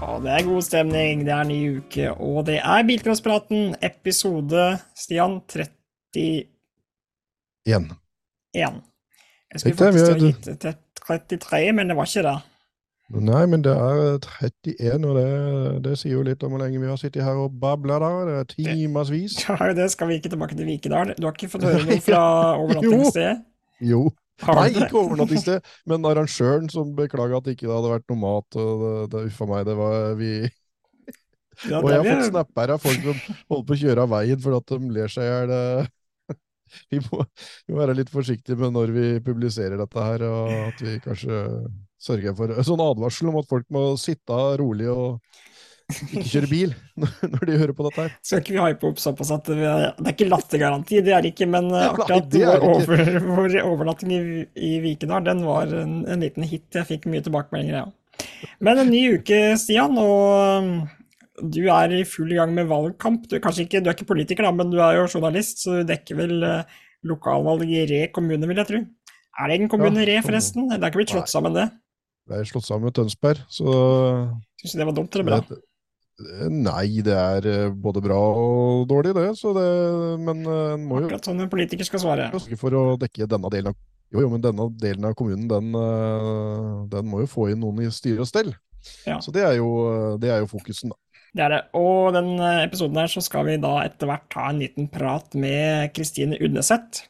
[0.00, 5.40] Og det er god stemning, det er ny uke, og det er Bilcrosspraten, episode, Stian,
[5.44, 6.46] 31.
[7.68, 8.78] Igjen.
[9.52, 10.48] Jeg skulle faktisk ha gitt
[11.06, 12.38] 33, men det var ikke det.
[13.10, 15.28] Nei, men det er 31, og det,
[15.84, 18.10] det sier jo litt om hvor lenge vi har sittet her og babla da.
[18.28, 19.36] Det er timersvis.
[19.50, 21.12] Ja, det skal vi ikke tilbake til Vikedal.
[21.18, 22.22] Du har ikke fått høre noe fra
[22.56, 23.42] overnattingssted?
[23.82, 24.06] Jo.
[24.08, 28.58] Har Nei, ikke overnattingssted, men arrangøren som beklaga at ikke det hadde vært noe mat.
[28.60, 30.32] og det, det Uffa meg, det var vi
[31.68, 33.18] Ja, Og jeg har fått snapper av folk som
[33.50, 35.56] holder på å kjøre av veien for at de ler seg i hjel.
[35.56, 35.90] eh.
[36.94, 37.24] Vi må
[37.80, 41.40] være litt forsiktige med når vi publiserer dette her, og at vi kanskje
[42.00, 45.18] sørger for en sånn advarsel om at folk må sitte rolig og
[45.90, 46.74] ikke kjøre bil
[47.32, 48.14] når de hører på dette her.
[48.26, 51.48] Skal ikke vi hype opp såpass at Det er ikke lattergaranti, det er det ikke,
[51.50, 54.20] men akkurat Nei, akkurat vår, over, vår overnatting i,
[54.54, 56.68] i Vikedal, den var en, en liten hit.
[56.76, 58.26] Jeg fikk mye tilbakemeldinger, ja.
[58.60, 60.72] Men en ny uke, Stian, og um,
[61.40, 63.26] du er i full gang med valgkamp.
[63.30, 66.18] Du ikke, du er ikke politiker, da, men du er jo journalist, så du dekker
[66.18, 68.82] vel eh, lokalvalg i Re kommune, vil jeg tro.
[69.40, 70.68] Er det egen kommune, Ja, Re, forresten?
[70.68, 71.34] Det er ikke blitt slått Nei.
[71.36, 71.68] sammen, det?
[72.30, 73.72] Det er slått sammen med Tønsberg, så
[74.60, 75.40] Syns du det var dumt eller bra?
[75.48, 75.62] det-
[76.50, 79.28] Nei, det er eh, både bra og dårlig, det.
[79.40, 79.68] Så det
[80.20, 82.30] men eh, en må jo Akkurat sånn en politiker skal svare.
[82.60, 83.78] for å dekke denne delen av
[84.10, 87.84] Jo, jo, men denne delen av kommunen, den, eh, den må jo få inn noen
[87.84, 88.50] i styre og stell.
[89.06, 89.20] Ja.
[89.22, 90.98] Så det er, jo, det er jo fokusen, da.
[91.36, 91.60] Det er det.
[91.78, 95.36] Og den eh, episoden her så skal vi da etter hvert ta en liten prat
[95.38, 97.06] med Kristine Udneseth.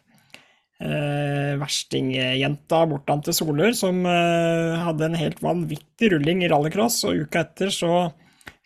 [0.81, 7.03] Eh, Verstingjenta bortan til Solør, som eh, hadde en helt vanvittig rulling i rallycross.
[7.09, 7.95] Og uka etter så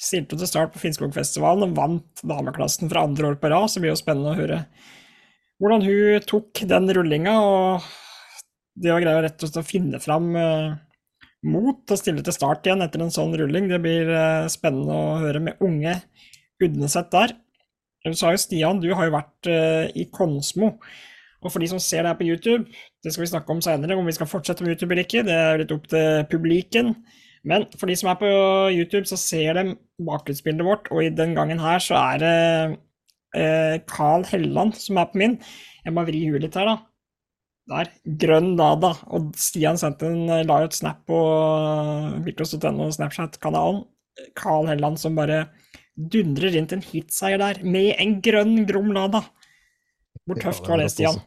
[0.01, 3.69] stilte til start på Finnskogfestivalen og vant dameklassen for andre år på rad.
[3.71, 4.65] Så det blir jo spennende å høre
[5.63, 7.37] hvordan hun tok den rullinga.
[7.41, 7.87] Og
[8.75, 10.75] det å greie rett og slett å finne fram eh,
[11.47, 13.71] mot å stille til start igjen etter en sånn rulling.
[13.71, 15.99] Det blir eh, spennende å høre med unge
[16.63, 17.35] Udneset der.
[18.05, 20.75] Du sa jo Stian, du har jo vært eh, i Konsmo.
[21.45, 22.65] Og for de som ser det her på YouTube,
[23.05, 25.35] det skal vi snakke om seinere, om vi skal fortsette med YouTube eller ikke, det
[25.37, 26.95] er litt opp til publiken.
[27.45, 28.31] Men for de som er på
[28.73, 29.75] YouTube, så ser de
[30.05, 32.37] bakgrunnsbildet vårt, og i den gangen her så er det
[33.37, 35.37] eh, Carl Helland som er på min.
[35.85, 36.79] Jeg må vri huet litt her, da.
[37.73, 37.91] Der.
[38.21, 38.95] Grønn Dada.
[39.17, 41.21] Og Stian sendte en, la jo et snap på
[42.25, 43.85] Bilcross.no Snapchat-kanalen.
[44.39, 45.47] Carl Helland som bare
[45.95, 49.25] dundrer inn til en hitseier der, med en grønn Grom Lada.
[50.25, 51.21] Hvor tøft var det, Stian?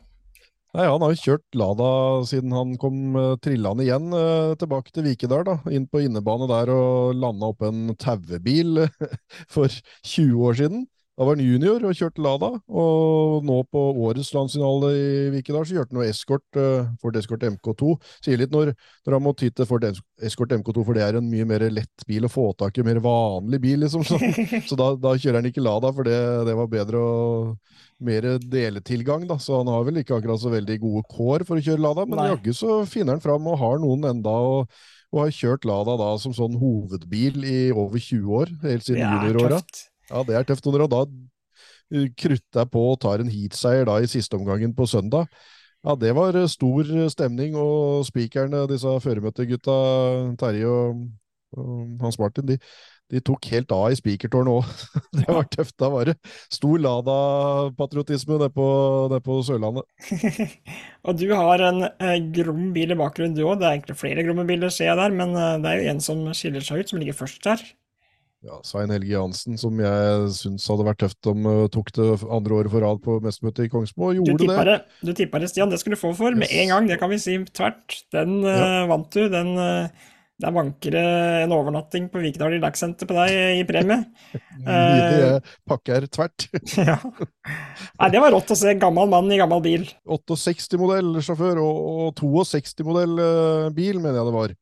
[0.77, 1.87] Nei, Han har jo kjørt Lada
[2.29, 5.41] siden han kom uh, trillende igjen uh, tilbake til Vikedal.
[5.47, 8.83] da, Inn på innebane der og landa opp en tauebil
[9.55, 9.73] for
[10.05, 10.85] 20 år siden.
[11.17, 15.79] Da var han junior og kjørte Lada, og nå på årets landsfinale i Vikedal så
[15.79, 17.95] kjørte han noe Escort, uh, Ford Escort MK2.
[18.27, 18.75] Sier litt når,
[19.07, 21.65] når han må ty til Ford Es- Escort MK2, for det er en mye mer
[21.73, 24.05] lett bil å få tak i, mer vanlig bil, liksom.
[24.11, 24.21] Så,
[24.69, 26.21] så da, da kjører han ikke Lada, for det,
[26.51, 27.17] det var bedre å
[28.03, 31.63] mer deletilgang, da, så han har vel ikke akkurat så veldig gode kår for å
[31.65, 34.73] kjøre Lada, men jaggu så finner han fram og har noen enda, og,
[35.13, 39.61] og har kjørt Lada da som sånn hovedbil i over 20 år, helt siden junioråra.
[40.11, 40.69] Ja, det er tøft.
[40.69, 44.87] Og da uh, krutter jeg på og tar en heatseier da i siste omgangen på
[44.89, 45.31] søndag,
[45.85, 49.79] ja, det var uh, stor stemning, og spikerne, disse føremøtegutta,
[50.37, 51.01] Terje og,
[51.57, 52.61] og Hans Martin, de,
[53.13, 54.85] de tok helt av i spikertårnet òg.
[55.19, 55.75] det var tøft.
[55.79, 56.17] Da var det
[56.53, 58.67] stor Lada-patriotisme nede på,
[59.13, 59.87] ned på Sørlandet.
[61.07, 63.57] Og du har en eh, grom bil i bakgrunnen, du òg.
[63.61, 66.03] Det er egentlig flere gromme biler, ser jeg der, men eh, det er jo en
[66.03, 67.67] som skiller seg ut, som ligger først der.
[68.45, 72.59] Ja, Svein Helge Jansen, som jeg syns hadde vært tøft om uh, tok det andre
[72.59, 74.75] året for rad på mestermøtet i Kongsmo, og Du gjorde tippa det.
[74.77, 75.71] det, du tippa det, Stian.
[75.73, 77.97] Det skulle du få for med en gang, det kan vi si tvert.
[78.13, 79.25] Den eh, vant du.
[79.33, 81.03] Den, eh, der vanker det
[81.43, 84.03] en overnatting på Vikedal Relax-senter på deg i premie.
[84.67, 86.47] Nydelige pakker tvert.
[86.91, 86.99] ja.
[87.01, 88.75] Nei, det var rått å se.
[88.77, 89.89] Gammel mann i gammel bil.
[90.05, 94.57] 68-modell sjåfør og, og 62-modell uh, bil, mener jeg det var.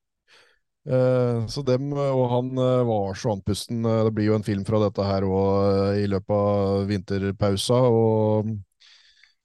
[0.86, 3.86] Eh, så dem, eh, og han eh, var så andpusten.
[3.86, 7.80] Eh, det blir jo en film fra dette her òg i løpet av vinterpausa.
[7.90, 8.52] Og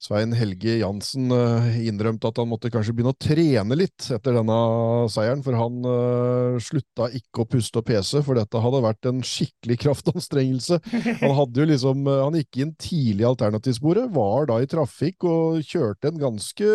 [0.01, 4.57] Svein Helge Jansen eh, innrømte at han måtte kanskje begynne å trene litt etter denne
[5.13, 9.21] seieren, for han eh, slutta ikke å puste og pese, for dette hadde vært en
[9.21, 10.81] skikkelig kraftanstrengelse.
[11.21, 15.29] Han hadde jo liksom, eh, han gikk inn tidlig i alternativsporet, var da i trafikk
[15.29, 16.73] og kjørte en ganske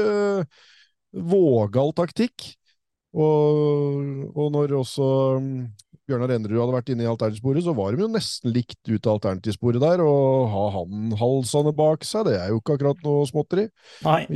[1.33, 2.51] vågal taktikk.
[3.16, 4.06] Og,
[4.36, 5.60] og når også mm,
[6.06, 9.16] Bjørnar Enderud hadde vært inne i alternativsporet, så var de jo nesten likt ut av
[9.18, 10.04] alternativsporet der.
[10.06, 13.66] Og ha han halsene bak seg, det er jo ikke akkurat noe småtteri.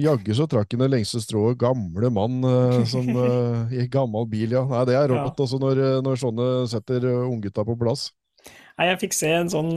[0.01, 1.59] Jaggu så trakk han det lengste strået.
[1.61, 4.65] Gamle mann eh, som eh, i gammel bil, ja.
[4.69, 5.45] Nei, det er rått Ja.
[5.45, 8.09] også når, eh, når sånne setter unggutta på plass.
[8.79, 9.73] Nei, jeg fikk se en sånn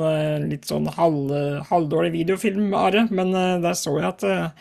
[0.46, 1.32] litt sånn halv,
[1.68, 4.54] halvdårlig videofilm, Are, men der så jeg at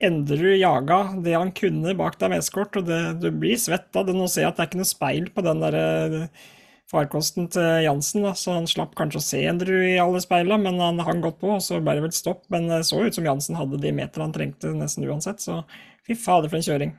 [0.00, 4.06] Enderud jaga det han kunne bak der med eskort, og det, du blir svett av
[4.08, 4.14] det.
[4.16, 6.46] Nå ser jeg at det er ikke noe speil på den der eh,
[6.90, 10.80] farkosten til Jansen, da, så han slapp kanskje å se Endrud i alle speilene, men
[10.82, 12.42] han hang godt på, og så ble det vel stopp.
[12.52, 15.62] Men det så ut som Jansen hadde de meterne han trengte nesten uansett, så
[16.06, 16.96] fy fader for en kjøring.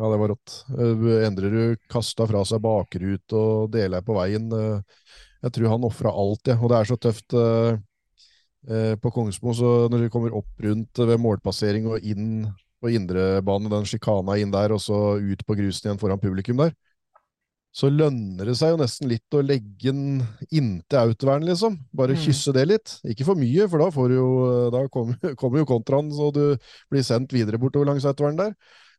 [0.00, 0.54] Ja, det var rått.
[0.72, 4.48] Eh, Endrerud kasta fra seg bakrut og deler på veien.
[4.52, 5.04] Eh,
[5.40, 6.58] Jeg tror han ofra alt, jeg.
[6.60, 7.78] Og det er så tøft eh,
[9.00, 12.44] på Kongsmo, så når du kommer opp rundt ved målpassering og inn
[12.80, 16.74] på indrebane, den sjikana inn der, og så ut på grusen igjen foran publikum der,
[17.72, 21.78] så lønner det seg jo nesten litt å legge den inntil autovern, liksom.
[21.94, 22.22] Bare Mm.
[22.24, 22.96] kysse det litt.
[23.06, 24.30] Ikke for mye, for da, får du jo,
[24.74, 26.56] da kommer, kommer jo kontraen, så du
[26.90, 28.54] blir sendt videre bortover langs autovern der.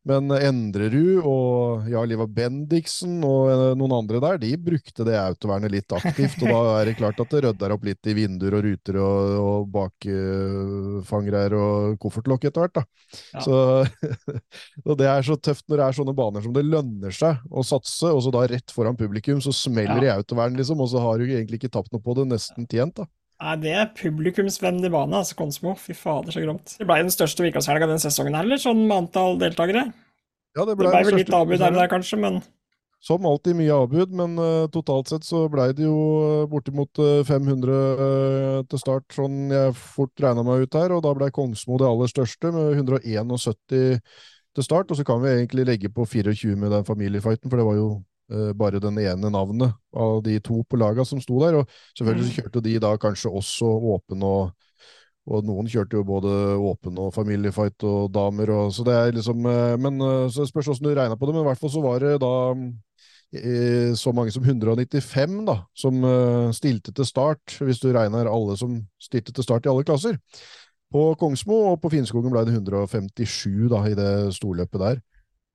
[0.10, 5.74] Men Endrerud og ja, Liva Bendiksen og eh, noen andre der, de brukte det autovernet
[5.74, 6.40] litt aktivt.
[6.42, 9.36] Og da er det klart at det rydder opp litt i vinduer og ruter og,
[9.44, 12.82] og bakfangere og koffertlokk etter hvert.
[12.82, 12.86] da.
[13.36, 13.46] Ja.
[13.46, 13.62] Så,
[14.88, 17.66] og det er så tøft når det er sånne baner som det lønner seg å
[17.66, 21.06] satse, og så da rett foran publikum så smeller det i autovern, liksom, og så
[21.06, 22.98] har du egentlig ikke tapt noe på det, nesten tjent.
[22.98, 23.06] da.
[23.42, 25.74] Nei, det er publikumsvennlig bane, altså Konsmo.
[25.80, 26.76] Fy fader, så gromt.
[26.78, 28.62] Det ble den største Vikåshelga den sesongen her, eller?
[28.62, 29.88] Sånn med antall deltakere?
[30.58, 32.42] Ja, Det ble den vel litt avbud her og der, kanskje, men
[33.02, 37.24] Som alltid mye avbud, men uh, totalt sett så blei det jo eh, bortimot eh,
[37.26, 41.80] 500 eh, til start, sånn jeg fort regna meg ut her, og da blei Kongsmo
[41.82, 46.54] det aller største, med 171 til start, og så kan vi egentlig legge på 24
[46.62, 47.90] med den familiefighten, for det var jo
[48.56, 52.36] bare den ene navnet av de to på laga som sto der, og selvfølgelig så
[52.38, 54.54] kjørte de da kanskje også åpen og
[55.30, 59.46] og noen kjørte jo både åpen og familiefight og damer, og, så det er liksom
[59.46, 61.74] eh, Men eh, så det spørs hvordan du regna på det, men i hvert fall
[61.74, 62.32] så var det da
[63.38, 68.58] eh, så mange som 195 da, som eh, stilte til start, hvis du regner alle
[68.58, 70.18] som stilte til start i alle klasser.
[70.92, 75.04] På Kongsmo og på Finnskogen ble det 157 da, i det storløpet der.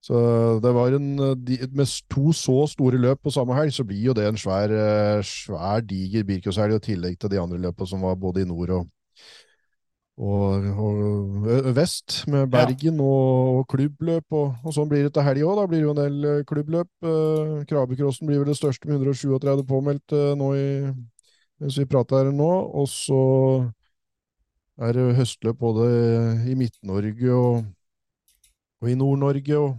[0.07, 0.19] Så
[0.63, 4.13] det var en, eh, Med to så store løp på samme helg, så blir jo
[4.15, 8.15] det en svær, eh, svær diger Birkåshelg, i tillegg til de andre løpene som var
[8.15, 8.87] både i nord og,
[10.19, 15.45] og, og vest, med Bergen og, og klubbløp, og, og sånn blir det til helga
[15.45, 15.57] òg.
[15.59, 17.09] Da blir det jo en del eh, klubbløp.
[17.67, 20.69] Krabbekrossen blir vel det største med 137 påmeldt nå i,
[21.59, 22.53] mens vi prater her nå.
[22.79, 23.25] Og så
[24.79, 25.91] er det høstløp både
[26.47, 27.67] i Midt-Norge og,
[28.85, 29.59] og i Nord-Norge.
[29.59, 29.75] og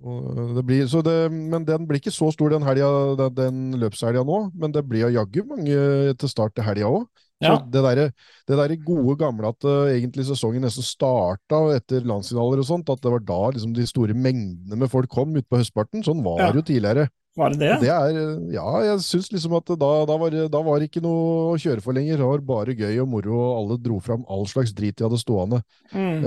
[0.00, 4.50] blir, så det, men den blir ikke så stor den, helgen, den, den løpshelga nå,
[4.54, 7.06] men det blir jaggu mange til start til helga òg.
[7.42, 7.56] Ja.
[7.58, 8.04] det derre
[8.48, 13.02] det der gode gamle at uh, egentlig sesongen nesten starta etter landsfinaler og sånt, at
[13.02, 16.38] det var da liksom de store mengdene med folk kom ut på høstparten, sånn var
[16.40, 16.46] Ja.
[16.54, 17.08] det jo tidligere.
[17.36, 17.72] var det det?
[17.82, 18.20] Det er,
[18.54, 21.82] ja, jeg syns liksom at da, da, var, da var det ikke noe å kjøre
[21.82, 22.16] for lenger.
[22.22, 25.18] Det var bare gøy og moro, og alle dro fram all slags drit de hadde
[25.20, 25.60] stående.
[25.92, 26.22] Mm.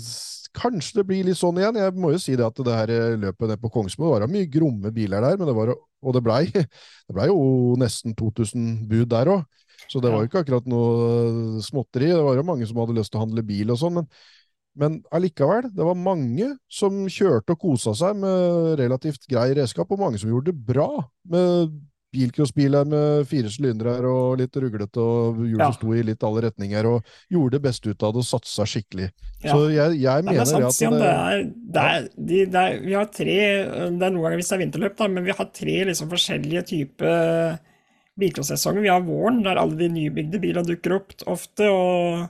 [0.00, 1.78] S- kanskje det blir litt sånn igjen.
[1.80, 4.48] Jeg må jo si det at det her eh, løpet ned på Kongsmo var mye
[4.50, 7.40] gromme biler der, men det var, og det blei det ble jo
[7.80, 9.46] nesten 2000 bud der òg.
[9.90, 12.12] Så det var jo ikke akkurat noe eh, småtteri.
[12.12, 14.10] Det var jo mange som hadde lyst til å handle bil og sånn, men,
[14.78, 20.02] men allikevel, det var mange som kjørte og kosa seg med relativt grei redskap, og
[20.02, 20.90] mange som gjorde det bra
[21.30, 21.74] med
[22.12, 25.70] bilcrossbiler med fire sylindere og litt ruglete og hjul Ja.
[25.70, 28.66] som sto i litt alle retninger, og gjorde det beste ut av det og satsa
[28.66, 29.10] skikkelig.
[29.44, 29.52] Ja.
[29.54, 31.44] Så jeg, jeg mener er sant, at det, Det er,
[31.76, 34.64] det er, de, det er, vi har tre Det er noen ganger hvis det er
[34.64, 37.58] vinterløp, da, men vi har tre liksom forskjellige typer
[38.20, 38.84] bilcross-sesonger.
[38.84, 41.70] Vi har våren, der alle de nybygde bilene dukker opp ofte.
[41.70, 42.28] og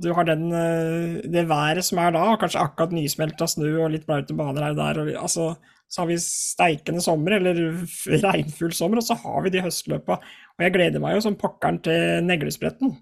[0.00, 3.90] du har den, eh, det været som er da, og kanskje akkurat nysmelta snø og
[3.92, 5.00] litt blaute baner her og der.
[5.02, 5.56] Og, altså,
[5.92, 7.58] så har vi steikende sommer, eller
[8.22, 10.16] regnfull sommer, og så har vi de høstløpa.
[10.56, 12.94] Og jeg gleder meg jo som pokkeren til Neglespretten,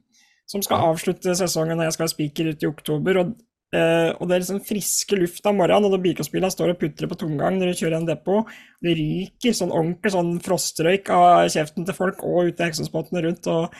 [0.50, 3.20] som skal avslutte sesongen når jeg skal være spiker ut i oktober.
[3.23, 3.30] Og,
[3.78, 7.12] eh, og det er liksom friske luft av morgenen, og når bilcrossbilene står og putrer
[7.12, 8.50] på tomgang når du kjører en depot,
[8.82, 13.47] det ryker sånn ordentlig sånn frostrøyk av kjeften til folk og ute i Heksenspottene rundt.
[13.47, 13.70] og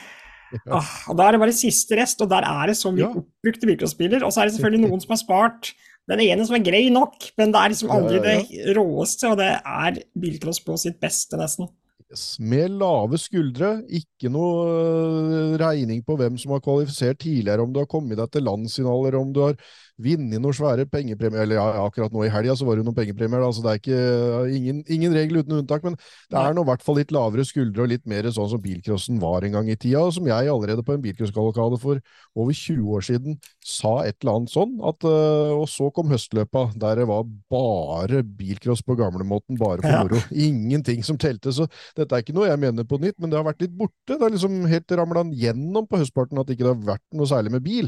[0.67, 3.13] Ah, og Da er det bare siste rest, og der er det så mye Ja.
[3.15, 4.23] oppbrukte bilcrossbiler.
[4.23, 5.69] Og så er det selvfølgelig noen som har spart
[6.11, 8.65] den ene som er grei nok, men det er liksom aldri Ja, ja, ja.
[8.67, 11.71] det råeste, og det er bilcross på sitt beste, nesten.
[12.11, 17.71] Yes, Med lave skuldre, ikke noe øh, regning på hvem som har kvalifisert tidligere, om
[17.71, 19.55] du har kommet deg til landsfinaler, om du har
[20.03, 21.45] vunnet noen svære pengepremier.
[21.45, 23.71] Eller ja, akkurat nå i helga så var det jo noen pengepremier, da, så det
[23.71, 25.85] er ikke ingen, ingen regel uten unntak.
[25.87, 25.97] Men
[26.31, 29.21] det er nå i hvert fall litt lavere skuldre og litt mer sånn som bilcrossen
[29.21, 32.01] var en gang i tida, og som jeg allerede på en bilcrosskavalkade for
[32.35, 34.75] over 20 år siden sa et eller annet sånn.
[34.91, 40.21] At, og så kom høstløpa, der det var bare bilcross på gamlemåten, bare for moro.
[40.21, 40.49] Ja.
[40.51, 41.53] Ingenting som telte.
[41.55, 43.95] Så dette er ikke noe jeg mener på nytt, men det har vært litt borte.
[44.11, 47.55] Det har liksom helt ramla gjennom på høstparten at det ikke har vært noe særlig
[47.55, 47.87] med bil.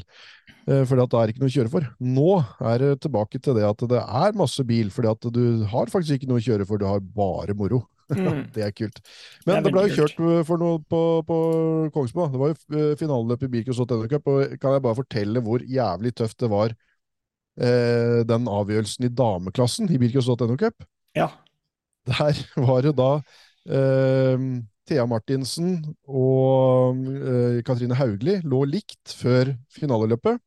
[0.63, 1.87] For fordi at det er ikke noe å kjøre for.
[2.03, 2.29] Nå
[2.59, 6.19] er det tilbake til det at det er masse bil, fordi at du har faktisk
[6.19, 7.85] ikke noe å kjøre for, du har bare moro.
[8.13, 8.43] Mm.
[8.53, 8.99] det er kult.
[9.47, 11.37] Men det, det ble jo kjørt for noe på, på
[11.95, 12.27] Kongsmo.
[12.29, 15.63] Det var jo eh, finaleløp i Birkos Hotel Cup, og kan jeg bare fortelle hvor
[15.65, 16.75] jævlig tøft det var,
[17.57, 20.85] eh, den avgjørelsen i dameklassen i Birkos Hotel Cup?
[21.17, 21.31] Ja.
[22.11, 23.09] Der var det da
[23.71, 24.45] eh,
[24.89, 30.43] Thea Martinsen og eh, Katrine Hauglie lå likt før finaleløpet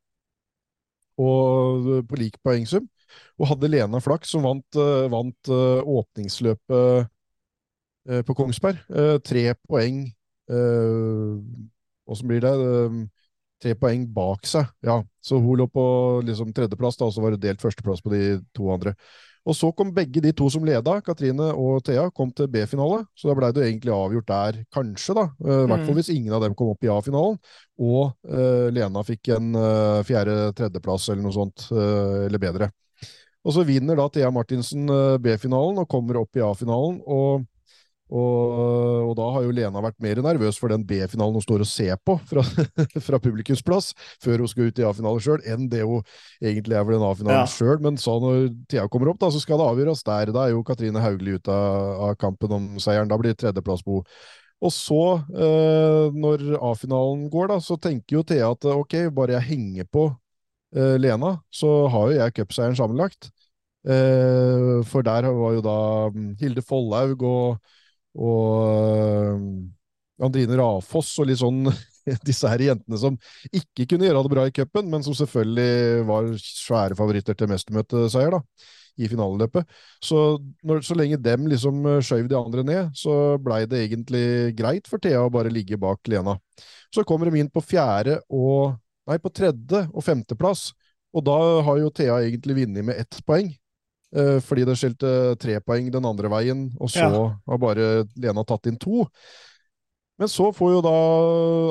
[1.20, 2.87] og på lik poengsum.
[3.40, 7.12] Og hadde Lena Flak, som vant, uh, vant uh, åpningsløpet
[8.06, 8.78] på Kongsberg,
[9.26, 9.96] tre poeng
[12.06, 12.52] Åssen blir det?
[13.62, 14.68] tre poeng bak seg.
[14.85, 15.85] Ja, så hun lå på
[16.26, 18.23] liksom, tredjeplass, da, og så var det delt førsteplass på de
[18.56, 18.94] to andre.
[19.47, 23.05] Og så kom begge de to som leda, Katrine og Thea, kom til B-finale.
[23.15, 25.26] Så da blei det egentlig avgjort der, kanskje, da.
[25.38, 26.00] Uh, I hvert fall mm.
[26.00, 27.38] hvis ingen av dem kom opp i A-finalen.
[27.87, 32.73] Og uh, Lena fikk en uh, fjerde-tredjeplass eller noe sånt, eller bedre.
[33.47, 34.91] Og så vinner da Thea Martinsen
[35.23, 36.99] B-finalen og kommer opp i A-finalen.
[37.07, 37.47] og
[38.06, 41.68] og, og, da har jo Lena vært mer nervøs for den B-finalen hun står og
[41.68, 42.44] ser på fra,
[43.08, 43.90] fra publikumsplass,
[44.22, 46.04] før hun skal ut i A-finale sjøl, enn det hun
[46.38, 47.50] egentlig er for den A-finalen ja.
[47.50, 47.80] sjøl.
[47.82, 50.34] Men så når Thea kommer opp, da, så skal det avgjøres der.
[50.36, 53.10] Da er jo Katrine Hauglie ute av, av, kampen om seieren.
[53.10, 54.18] Da blir det tredjeplass på henne.
[54.64, 55.02] Og så,
[55.36, 60.06] eh, når A-finalen går, da, så tenker jo Thea at ok, bare jeg henger på
[60.72, 63.28] eh, Lena, så har jo jeg cupseieren sammenlagt.
[63.86, 65.76] Eh, for der var jo da
[66.14, 67.75] mm, Hilde Follaug og
[68.16, 71.66] og eh, Andrine Rafoss og litt sånn
[72.28, 73.18] disse her jentene som
[73.50, 78.38] ikke kunne gjøre det bra i cupen, men som selvfølgelig var svære favoritter til mestermøteseier
[78.96, 79.68] i finaleløpet.
[80.04, 84.25] Så, når, så lenge dem liksom eh, skjøv de andre ned, så blei det egentlig
[84.56, 86.38] greit for Thea å bare ligge bak Lena.
[86.94, 90.73] Så kommer de inn på fjerde og Nei, på tredje og femteplass,
[91.14, 93.52] og da har jo Thea egentlig vunnet med ett poeng.
[94.16, 97.26] Eh, fordi det skilte tre poeng den andre veien, og så ja.
[97.37, 99.04] har bare Lena tatt inn to.
[100.16, 100.94] Men så får jo da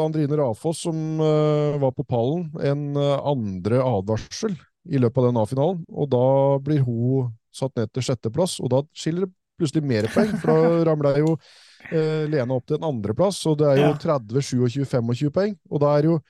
[0.03, 4.53] Andrine Rafoss, som uh, var på pallen, en uh, andre advarsel
[4.85, 5.79] i løpet av den A-finalen.
[5.89, 6.27] Og da
[6.61, 10.35] blir hun satt ned til sjetteplass, og da skiller det plutselig mer poeng.
[10.43, 13.97] For da ramler jo uh, Lena opp til en andreplass, og det er jo ja.
[14.19, 15.57] 30, 27, 25 poeng.
[15.73, 16.21] Og da er jo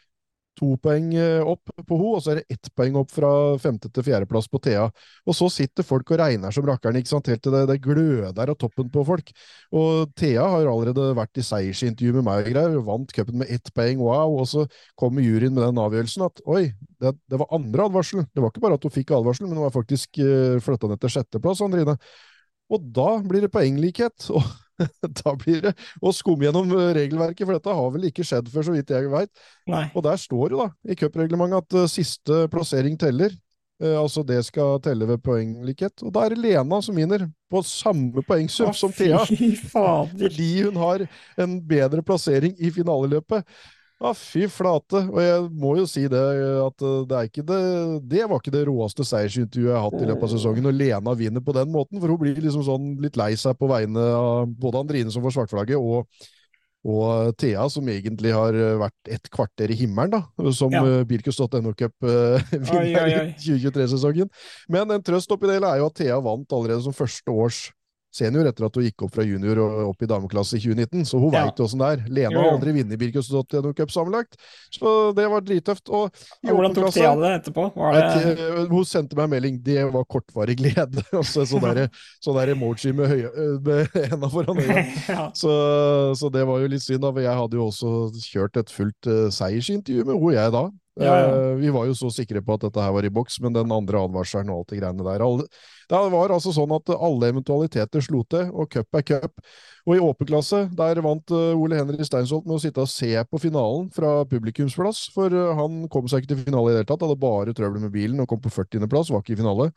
[0.58, 3.30] to poeng eh, opp på ho, og så er det ett poeng opp fra
[3.62, 4.86] femte til fjerdeplass på Thea.
[5.26, 8.52] Og så sitter folk og regner som rakkeren, ikke sant, helt til det, det gløder
[8.54, 9.32] av toppen på folk.
[9.76, 13.72] Og Thea har allerede vært i seiersintervju med meg og greier, vant cupen med ett
[13.76, 14.66] poeng, wow, og så
[15.00, 16.68] kommer juryen med den avgjørelsen at oi,
[17.02, 18.26] det, det, var andre advarsel.
[18.32, 21.02] Det var ikke bare at hun fikk advarsel, men hun var faktisk uh, flytta ned
[21.04, 21.98] til sjetteplass, Andrine.
[22.72, 24.32] Og da blir det poenglikhet.
[24.34, 24.46] og
[25.22, 28.68] da blir det å skumme gjennom eh, regelverket, for dette har vel ikke skjedd før,
[28.68, 29.32] så vidt jeg veit.
[29.94, 33.34] Og der står jo da i cupreglementet at uh, siste plassering teller.
[33.82, 36.04] Uh, altså det skal telle ved poenglikhet.
[36.06, 39.22] Og da er det Lena som vinner, på samme poengsum som Thea.
[39.72, 41.06] Fordi hun har
[41.40, 43.46] en bedre plassering i finaleløpet.
[44.04, 45.00] Ja, fy flate.
[45.08, 46.22] Og jeg må jo si det,
[46.66, 47.60] at eh, det er ikke det
[48.12, 51.14] Det var ikke det råeste seiersintervjuet jeg har hatt i løpet av sesongen, når Lena
[51.16, 52.02] vinner på den måten.
[52.02, 55.38] For hun blir liksom sånn litt lei seg på vegne av både Andrine, som får
[55.38, 56.12] svartflagget, og,
[56.86, 60.84] og Thea, som egentlig har vært et kvarter i himmelen, da, som ja.
[60.84, 64.30] Eh, Birkus.no Cup-vinner i 2023-sesongen.
[64.76, 67.64] Men en trøst oppi det hele er jo at Thea vant allerede som første års
[68.16, 71.20] senior etter at hun gikk opp fra junior og opp i dameklasse i 2019, så
[71.20, 71.46] hun ja.
[71.46, 72.04] veit åssen det er.
[72.20, 74.38] Lena har aldri vunnet Birkus Birkensdottir Cup sammenlagt,
[74.72, 75.90] så det var drittøft.
[75.90, 76.14] Og
[76.46, 77.68] hvordan tok Thea det etterpå?
[77.76, 78.04] Det...
[78.32, 79.60] Et, hun sendte meg en melding.
[79.66, 81.04] Det var kortvarig glede.
[81.36, 81.90] Så sånn der,
[82.24, 84.86] sånn der emoji med, høye, eh, med henda foran øya.
[85.16, 85.28] ja.
[85.34, 85.52] så,
[86.18, 87.12] så, det var jo litt synd, da.
[87.12, 87.94] For jeg hadde jo også
[88.30, 90.66] kjørt et fullt uh, seiersintervju med henne, jeg da.
[90.96, 91.32] Ja, ja.
[91.36, 93.72] Uh, vi var jo så sikre på at dette her var i boks, men den
[93.76, 95.24] andre advarselen og alt det greiene der
[95.92, 99.44] Det var altså sånn at alle eventualiteter slo til, og cup er cup.
[99.86, 103.12] Og i åpen klasse, der vant uh, Ole Henry Steinsholt med å sitte og se
[103.28, 106.90] på finalen fra publikumsplass, for uh, han kom seg ikke til finale i det hele
[106.94, 109.72] tatt, hadde bare trøbbel med bilen og kom på 40.-plass, var ikke i finale.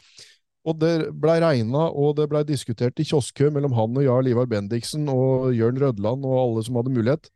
[0.68, 4.46] Og det blei regna, og det blei diskutert i kioskkø mellom han og Jarl Ivar
[4.50, 7.30] Bendiksen og Jørn Rødland og alle som hadde mulighet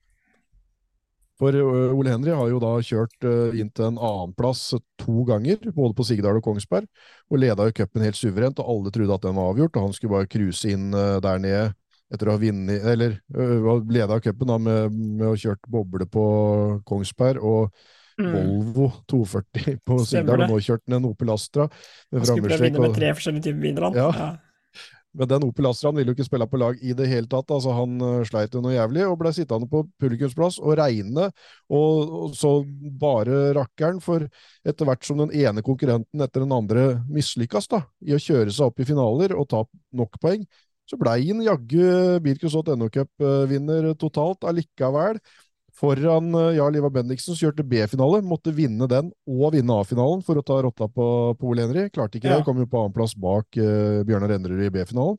[1.42, 3.24] For Ole Henry har jo da kjørt
[3.58, 6.86] inn til en annenplass to ganger, både på Sigdal og Kongsberg,
[7.26, 9.96] og leda jo cupen helt suverent, og alle trodde at den var avgjort, og han
[9.96, 11.64] skulle bare cruise inn der nede
[12.12, 13.16] etter å ha vunnet Eller
[13.90, 16.24] leda cupen med, med å ha kjørt boble på
[16.86, 17.72] Kongsberg og
[18.20, 18.30] mm.
[18.36, 21.68] Volvo 240 på Sigdal, og nå kjørte han en Opel Astra.
[22.12, 23.98] Han skulle prøve å vinne med tre forskjellige typer biler, han.
[23.98, 24.08] Ja.
[24.14, 24.51] ja.
[25.18, 27.50] Men den Opel Astraen ville jo ikke spille på lag i det hele tatt.
[27.52, 31.28] altså Han uh, sleit jo noe jævlig og ble sittende på publikumsplass og regne,
[31.68, 32.54] og, så
[33.00, 34.00] bare rakkeren.
[34.04, 34.24] For
[34.64, 38.70] etter hvert som den ene konkurrenten etter den andre mislykkes da, i å kjøre seg
[38.70, 39.64] opp i finaler og ta
[40.00, 40.46] nok poeng,
[40.88, 45.20] så blei han jaggu Birkus.no Cup-vinner totalt allikevel
[45.78, 48.22] foran eh, Jarl Ivar Bendiksen, som kjørte B-finale.
[48.26, 51.06] Måtte vinne den og vinne A-finalen for å ta rotta på,
[51.40, 51.88] Pol Henry.
[51.94, 52.40] Klarte ikke ja.
[52.40, 55.18] det, kom jo på annenplass bak uh, Bjørnar Endrerud i B-finalen.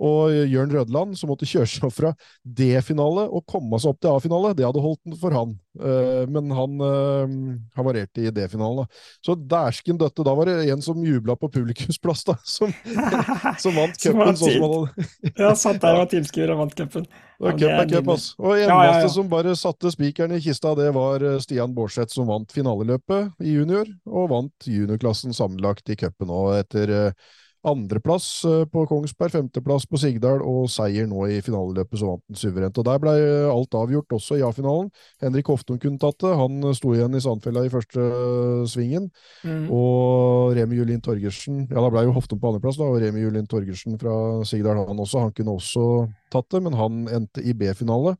[0.00, 4.54] Og Jørn Rødland, som måtte kjøre seg fra D-finale og komme seg opp til A-finale,
[4.56, 5.56] det hadde holdt for han.
[5.80, 7.34] Uh, men han uh,
[7.76, 8.88] havarerte i D-finalen.
[9.24, 10.24] Så dæsken døtte.
[10.26, 12.72] Da var det en som jubla på publikumsplass, da, som,
[13.62, 14.40] som vant cupen.
[14.40, 14.88] Sånn
[15.36, 17.06] ja, satt der og var tilskuer og vant cupen.
[17.40, 18.30] Og cup er cup, ass.
[18.40, 22.12] Og eneste ja, ja, som bare satte spikeren i kista, det var eh, Stian Bårdseth,
[22.12, 27.30] som vant finaleløpet i junior, og vant juniorklassen sammenlagt i cupen òg, etter uh,
[27.66, 32.40] Andreplass eh, på Kongsberg, femteplass på Sigdal og seier nå i finaleløpet, så vant den
[32.40, 32.78] suverent.
[32.80, 33.14] Og Der ble
[33.50, 34.88] alt avgjort, også i A-finalen.
[35.20, 39.10] Henrik Hofton kunne tatt det, han sto igjen i Sandfella i første eh, svingen.
[39.44, 39.66] Mm.
[39.76, 43.50] Og Remi Julin Torgersen Ja, da ble jo Hofton på andreplass, da, og Remi Julin
[43.50, 44.14] Torgersen fra
[44.48, 45.26] Sigdal, han også.
[45.26, 45.84] Han kunne også
[46.32, 48.16] tatt det, men han endte i B-finale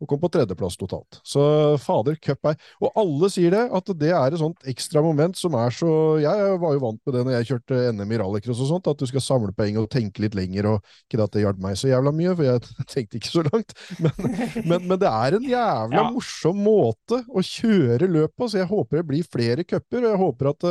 [0.00, 1.18] og kom på tredjeplass totalt.
[1.26, 1.42] Så
[1.82, 5.54] fader, cup er Og alle sier det, at det er et sånt ekstra moment som
[5.60, 5.90] er så
[6.22, 9.00] Jeg var jo vant med det når jeg kjørte NM i rallycross og sånt, at
[9.00, 11.92] du skal samle poeng og tenke litt lenger, og ikke at det hjalp meg så
[11.92, 12.64] jævla mye, for jeg
[12.94, 13.76] tenkte ikke så langt.
[14.00, 14.32] Men,
[14.64, 16.08] men, men det er en jævla ja.
[16.14, 20.22] morsom måte å kjøre løp på, så jeg håper det blir flere cuper, og jeg
[20.24, 20.68] håper at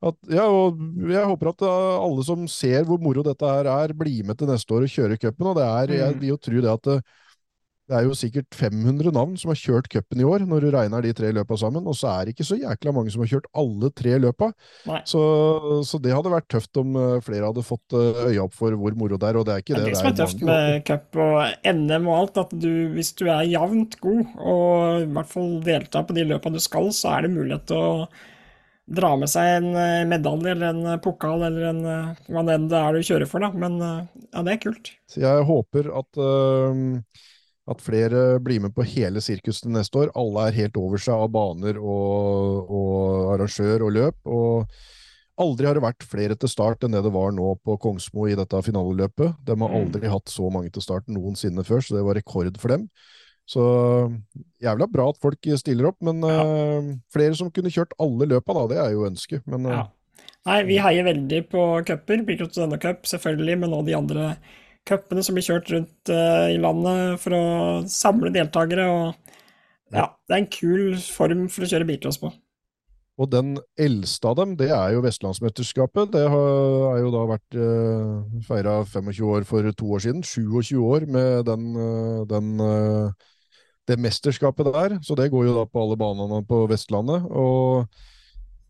[0.00, 0.78] at, ja, og
[1.12, 4.72] jeg håper at alle som ser hvor moro dette her er, blir med til neste
[4.72, 5.50] år og kjører cupen.
[5.50, 6.22] Og det er, jeg mm.
[6.22, 6.88] vil jo tro det at
[7.90, 11.02] det er jo sikkert 500 navn som har kjørt cupen i år, når du regner
[11.02, 11.88] de tre løpa sammen.
[11.90, 14.52] Og så er det ikke så jækla mange som har kjørt alle tre løpa.
[15.10, 15.22] Så,
[15.88, 18.94] så, det hadde vært tøft om eh, flere hadde fått eh, øya opp for hvor
[18.98, 19.38] moro det er.
[19.40, 19.82] Og det er ikke det.
[19.88, 23.24] Det, det som er tøft med cup og NM og alt, at du, hvis du
[23.26, 27.26] er jevnt god, og i hvert fall deltar på de løpa du skal, så er
[27.26, 28.04] det mulighet til å
[28.90, 31.82] dra med seg en eh, medalje eller en pokal eller en,
[32.30, 33.50] hva det er du kjører for, da.
[33.50, 34.94] Men ja, det er kult.
[35.10, 37.26] Så jeg håper at uh,
[37.70, 40.14] at flere blir med på hele sirkuset neste år.
[40.18, 44.18] Alle er helt over seg av baner og, og arrangør og løp.
[44.26, 44.74] og
[45.40, 48.36] Aldri har det vært flere til start enn det det var nå på Kongsmo i
[48.36, 49.38] dette finaleløpet.
[49.46, 49.78] De har mm.
[49.78, 52.90] aldri hatt så mange til start noensinne før, så det var rekord for dem.
[53.48, 53.62] Så
[54.62, 56.42] jævla bra at folk stiller opp, men ja.
[56.44, 59.42] uh, flere som kunne kjørt alle løpa, da, det er jo ønsket.
[59.50, 59.86] Men uh, ja.
[60.48, 62.22] Nei, vi heier veldig på cuper.
[62.24, 64.28] denne Cup selvfølgelig, men nå de andre
[64.88, 67.44] cupene som blir kjørt rundt uh, i landet for å
[67.90, 68.86] samle deltakere.
[68.90, 72.32] og ja, Det er en kul form for å kjøre bilcross på.
[73.20, 76.08] Og den eldste av dem, det er jo Vestlandsmesterskapet.
[76.14, 80.24] Det har, jo da vært uh, feira 25 år for to år siden.
[80.24, 83.28] 27 år med den, uh, den uh,
[83.90, 84.96] det mesterskapet der.
[85.04, 87.26] Så det går jo da på alle banene på Vestlandet.
[87.28, 87.90] Og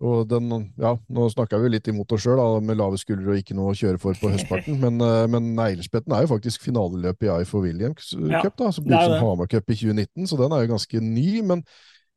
[0.01, 0.49] og den,
[0.81, 3.77] ja, Nå snakka vi litt imot oss sjøl, med lave skuldre og ikke noe å
[3.77, 7.67] kjøre for på høstparten, men, uh, men Neglespetten er jo faktisk finaleløpet i I for
[7.67, 10.73] Williams ja, Cup, da, som blir som Hamar Cup i 2019, så den er jo
[10.73, 11.29] ganske ny.
[11.53, 11.65] Men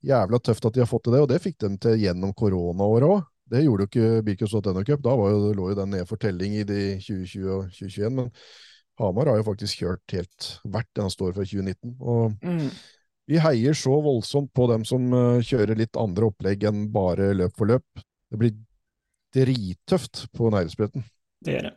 [0.03, 3.09] jævla tøft at de har fått til det, og det fikk de til gjennom koronaåret
[3.09, 3.29] òg.
[3.53, 6.65] Det gjorde jo ikke Birkus.no Cup, da jo, lå jo den nede for telling i
[6.67, 8.15] de 2020 og 2021.
[8.21, 8.31] Men
[9.01, 11.97] Hamar har jo faktisk kjørt helt hvert han står for 2019.
[11.99, 12.67] og mm
[13.29, 17.55] vi heier så voldsomt på dem som uh, kjører litt andre opplegg enn bare løp
[17.59, 18.03] for løp.
[18.31, 18.57] Det blir
[19.33, 21.05] drittøft på Neidesbretten.
[21.43, 21.73] Det gjør det.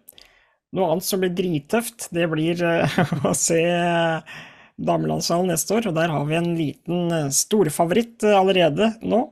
[0.77, 4.45] Noe annet som blir drittøft, det blir uh, å se Damelandssalen
[4.77, 5.87] damelandshallen neste år.
[5.89, 9.23] Og der har vi en liten uh, storfavoritt allerede nå.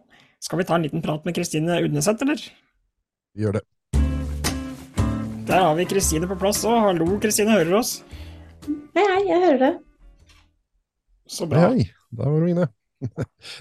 [0.45, 2.41] Skal vi ta en liten prat med Kristine Udneseth, eller?
[3.35, 3.65] Vi gjør det.
[5.49, 6.79] Der har vi Kristine på plass òg.
[6.87, 7.99] Hallo, Kristine, hører du oss?
[8.65, 9.73] Hei, hei, jeg hører det.
[11.29, 11.67] Så bra.
[11.67, 12.04] Hei, hei.
[12.15, 12.71] Der var du inne.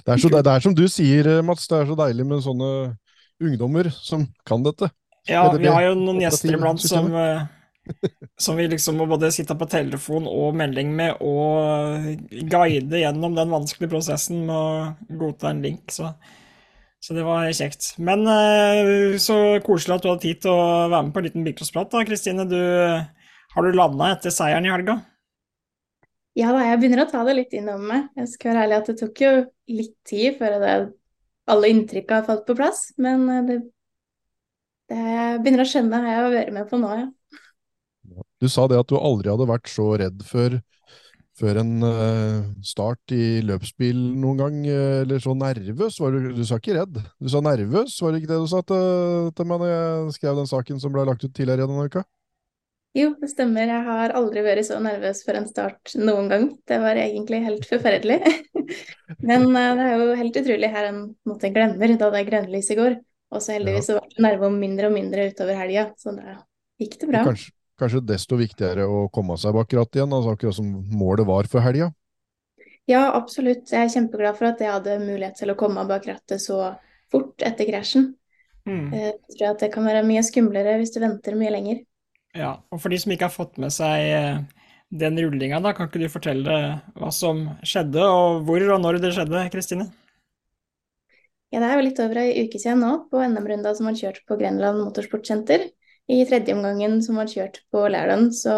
[0.05, 2.67] Det er, så, det er som du sier, Mats, det er så deilig med sånne
[3.43, 4.87] ungdommer som kan dette.
[5.27, 7.43] Ja, vi har jo noen gjester iblant som, eh,
[8.39, 12.07] som vi liksom må både sitte på telefon og melding med og
[12.51, 15.91] guide gjennom den vanskelige prosessen med å godta en link.
[15.95, 16.11] Så,
[17.03, 17.93] så det var kjekt.
[18.03, 21.47] Men eh, så koselig at du hadde tid til å være med på en liten
[21.47, 21.99] bilcrossprat.
[22.07, 22.47] Kristine,
[23.53, 25.01] har du landa etter seieren i helga?
[26.39, 28.05] Ja da, jeg begynner å ta det litt innover meg.
[28.17, 29.31] Jeg skal være ærlig at det tok jo
[29.69, 30.73] litt tid før det,
[31.53, 32.87] alle inntrykka har falt på plass.
[33.01, 33.57] Men eh, det,
[34.89, 37.09] det jeg begynner å skjønne hva jeg være med på nå, ja.
[38.41, 40.57] Du sa det at du aldri hadde vært så redd før,
[41.39, 46.01] før en uh, start i løpsbil noen gang, uh, eller så nervøs.
[46.01, 48.59] Var du, du sa ikke redd, du sa nervøs, var det ikke det du sa
[48.67, 52.03] til, til meg når jeg skrev den saken som ble lagt ut tidligere denne uka?
[52.93, 53.65] Jo, det stemmer.
[53.65, 56.43] Jeg har aldri vært så nervøs for en start noen gang.
[56.69, 58.19] Det var egentlig helt forferdelig.
[59.29, 62.69] Men uh, det er jo helt utrolig her en måte glemmer da det er grønnlys
[62.69, 62.99] i går.
[63.33, 66.37] Og så heldigvis så ble nervene mindre og mindre utover helga, så da
[66.81, 67.23] gikk det bra.
[67.25, 67.49] Kanskje,
[67.81, 71.65] kanskje desto viktigere å komme seg bak rattet igjen, altså akkurat som målet var for
[71.65, 71.89] helga?
[72.89, 73.71] Ja, absolutt.
[73.71, 76.75] Jeg er kjempeglad for at jeg hadde mulighet til å komme bak rattet så
[77.13, 78.11] fort etter krasjen.
[78.69, 78.93] Mm.
[78.93, 81.81] Jeg tror at det kan være mye skumlere hvis du venter mye lenger.
[82.33, 84.37] Ja, og for de som ikke har fått med seg eh,
[84.93, 86.55] den rullinga, da, kan ikke du fortelle
[86.97, 89.85] hva som skjedde, og hvor og når det skjedde, Kristine?
[91.53, 94.23] Ja, det er jo litt over ei uke siden nå, på NM-runda som var kjørt
[94.25, 95.67] på Grenland Motorsportsenter.
[96.09, 98.55] I tredje omgangen som var kjørt på Lærdal, så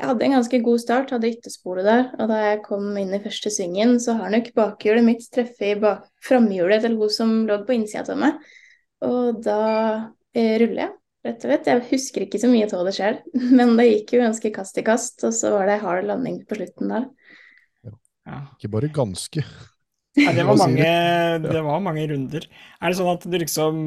[0.00, 2.08] jeg hadde en ganske god start, hadde yttersporet der.
[2.16, 5.94] Og da jeg kom inn i første svingen, så har nok bakhjulet mitt treffet i
[6.24, 8.40] framhjulet til hun som lå på innsida av meg.
[9.04, 9.60] Og da
[10.32, 11.68] eh, ruller jeg rett og slett.
[11.70, 13.20] Jeg husker ikke så mye av det sjøl,
[13.58, 16.58] men det gikk jo ganske kast i kast, og så var det hard landing på
[16.60, 17.06] slutten der.
[18.24, 18.40] Ja.
[18.56, 19.44] Ikke bare ganske.
[20.16, 20.90] Ja, det, var mange,
[21.44, 22.48] det var mange runder.
[22.80, 23.78] Er det sånn at du liksom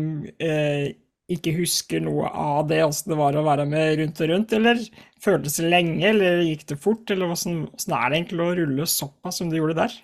[0.44, 0.92] eh,
[1.32, 4.84] ikke husker noe av det, åssen det var å være med rundt og rundt, eller
[5.24, 9.42] føltes det lenge, eller gikk det fort, eller åssen er det egentlig å rulle såpass
[9.42, 9.98] som du gjorde der?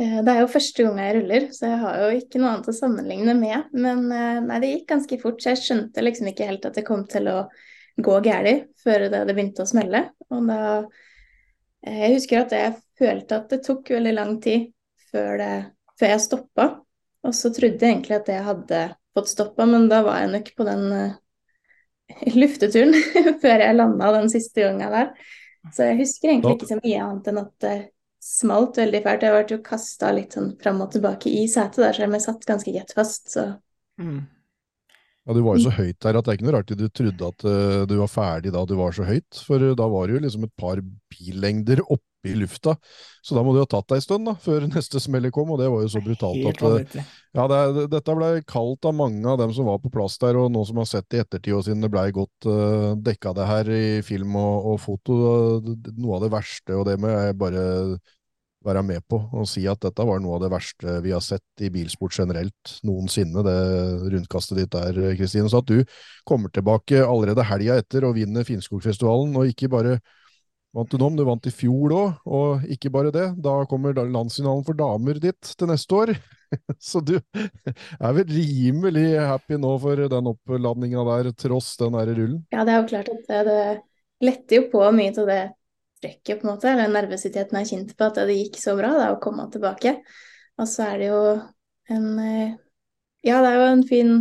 [0.00, 2.70] Eh, det er jo første gang jeg ruller, så jeg har jo ikke noe annet
[2.72, 3.68] å sammenligne med.
[3.76, 6.86] Men eh, nei, det gikk ganske fort, så jeg skjønte liksom ikke helt at det
[6.88, 7.38] kom til å
[8.00, 10.06] gå galt før det, hadde begynte å smelle.
[10.32, 10.60] Og da
[11.84, 14.70] eh, Jeg husker at jeg følte at det tok veldig lang tid
[15.10, 15.52] før, det,
[16.00, 16.70] før jeg stoppa.
[17.26, 18.82] Og så trodde jeg egentlig at jeg hadde
[19.12, 20.86] fått stoppa, men da var jeg nok på den
[22.40, 22.96] lufteturen
[23.42, 25.16] før jeg landa den siste gangen der.
[25.74, 27.72] Så jeg husker egentlig ikke så mye annet enn at
[28.30, 29.24] smalt veldig fælt.
[29.26, 32.26] Jeg ble jo kasta litt sånn fram og tilbake i setet der, selv om jeg
[32.26, 33.48] satt ganske godt fast, så
[34.00, 34.20] mm.
[35.28, 37.26] Ja, Du var jo så høyt der at det er ikke noe rart du trodde
[37.28, 39.42] at uh, du var ferdig da du var så høyt.
[39.46, 40.80] For uh, da var det jo liksom et par
[41.12, 42.74] billengder oppe i lufta.
[43.24, 45.60] Så da må du ha tatt deg en stund da, før neste smellet kom, og
[45.60, 47.04] det var jo så brutalt at uh,
[47.36, 50.48] ja, det, Dette ble kalt av mange av dem som var på plass der, og
[50.54, 53.50] nå som har sett det i ettertid, og siden det blei godt uh, dekka det
[53.50, 55.20] her i film og, og foto,
[55.60, 57.66] noe av det verste, og det må jeg bare
[58.66, 61.64] være med på og si at dette var noe av det verste vi har sett
[61.64, 63.58] i bilsport generelt noensinne, det
[64.12, 65.48] rundkastet ditt der, Kristine.
[65.48, 65.80] Så at du
[66.28, 69.98] kommer tilbake allerede helga etter og vinner Finnskogfestivalen, og ikke bare
[70.76, 73.96] vant du nå, men du vant i fjor òg, og ikke bare det, da kommer
[73.96, 76.14] landsfinalen for damer ditt til neste år.
[76.90, 82.42] Så du er vel rimelig happy nå for den oppladninga der, tross den der rullen?
[82.54, 85.42] Ja, det er jo klart at det, det letter jo på mye av det
[86.00, 89.12] trøkket, på en måte, eller nervøsiteten jeg kjente på at det gikk så bra da,
[89.14, 89.98] å komme tilbake.
[90.60, 91.22] Og så er det jo
[91.92, 92.58] en eh,
[93.26, 94.12] Ja, det er jo en fin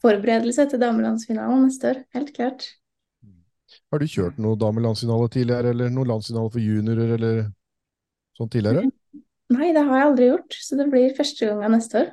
[0.00, 2.70] forberedelse til damelandsfinalen neste år, helt klart.
[3.92, 7.42] Har du kjørt noe damelandsfinale tidligere, eller noe landsfinale for juniorer, eller
[8.38, 8.88] sånn tidligere?
[9.50, 12.12] Nei, det har jeg aldri gjort, så det blir første gang neste år.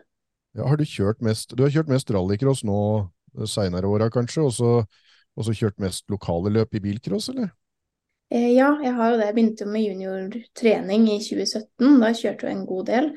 [0.58, 2.80] Ja, har du kjørt mest Du har kjørt mest rallycross nå
[3.38, 7.54] eh, seinere åra, kanskje, og så kjørt mest lokale løp i bilcross, eller?
[8.30, 9.28] Eh, ja, jeg har jo det.
[9.30, 12.00] Jeg begynte jo med juniortrening i 2017.
[12.02, 13.12] Da kjørte jeg en god del.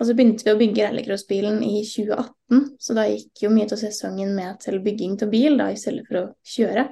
[0.00, 3.78] Og så begynte vi å bygge rallycrossbilen i 2018, så da gikk jo mye av
[3.78, 6.88] sesongen med til bygging av bil da, i stedet for å kjøre.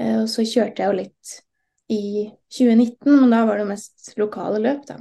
[0.00, 1.36] Eh, og så kjørte jeg jo litt
[1.94, 2.02] i
[2.50, 4.98] 2019, men da var det mest lokale løp, da.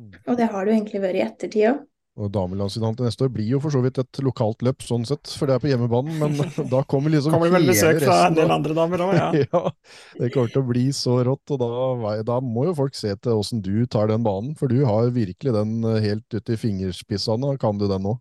[0.00, 0.14] Mm.
[0.24, 1.84] Og det har det jo egentlig vært i ettertid òg.
[2.18, 5.30] Og damelandsfinalen til neste år blir jo for så vidt et lokalt løp, sånn sett,
[5.38, 6.34] for det er på hjemmebanen, men
[6.72, 9.28] da kommer liksom Kommer vel besøk fra en del andre damer òg, ja.
[9.44, 9.62] ja.
[10.18, 13.38] Det kommer til å bli så rått, og da, da må jo folk se til
[13.38, 17.54] åssen du tar den banen, for du har virkelig den eh, helt ute i fingerspissene.
[17.62, 18.18] Kan du den nå?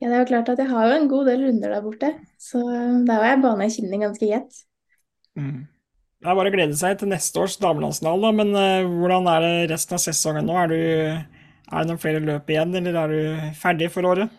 [0.00, 2.14] Ja, det er jo klart at jeg har jo en god del runder der borte,
[2.40, 4.64] så eh, der var jeg bane i kinnet ganske gjett.
[5.40, 5.60] Mm.
[6.20, 9.70] Det er bare å glede seg til neste års damelandsfinale, men uh, hvordan er det
[9.70, 10.56] resten av sesongen nå?
[10.60, 10.80] Er du
[11.70, 14.30] er det noen flere løp igjen, eller er du ferdig for året?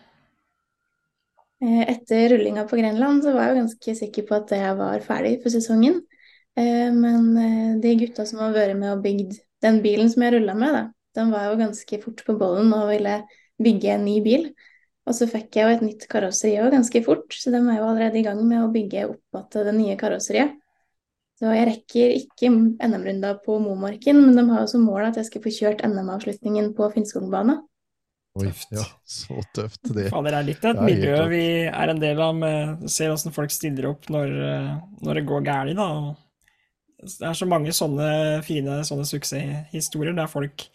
[1.62, 5.04] Eh, etter rullinga på Grenland så var jeg jo ganske sikker på at jeg var
[5.06, 6.00] ferdig for sesongen.
[6.58, 10.34] Eh, men eh, de gutta som har vært med og bygd den bilen som jeg
[10.36, 10.82] rulla med, da,
[11.18, 13.20] den var jo ganske fort på bollen og ville
[13.62, 14.48] bygge en ny bil.
[15.06, 17.86] Og så fikk jeg jo et nytt karosseri òg ganske fort, så de er jo
[17.88, 20.58] allerede i gang med å bygge opp igjen det nye karosseriet.
[21.42, 22.48] Så jeg rekker ikke
[22.86, 26.68] NM-runda på Momarken, men de har jo som mål at jeg skal få kjørt NM-avslutningen
[26.76, 27.56] på Finnskogbane.
[28.38, 28.68] Oi, Tøft.
[28.70, 30.06] ja, så tøft det.
[30.12, 32.38] Fader, det er litt et er helt miljø vi er en del av.
[32.38, 34.30] Med, ser åssen folk stiller opp når,
[35.02, 35.88] når det går galt, da.
[37.02, 38.08] Det er så mange sånne
[38.46, 40.68] fine sånne suksesshistorier der folk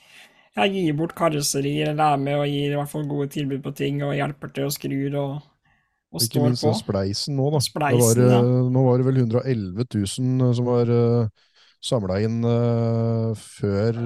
[0.58, 3.72] ja, gir bort karosserier eller er med og gir i hvert fall gode tilbud på
[3.80, 5.38] ting og hjelper til og skrur og,
[6.14, 6.72] og Ikke står minst på.
[6.80, 7.60] spleisen nå, da.
[7.64, 8.38] Spleisen, var, ja.
[8.40, 11.48] eh, Nå var det vel 111 000 som var uh,
[11.84, 14.00] samla inn uh, før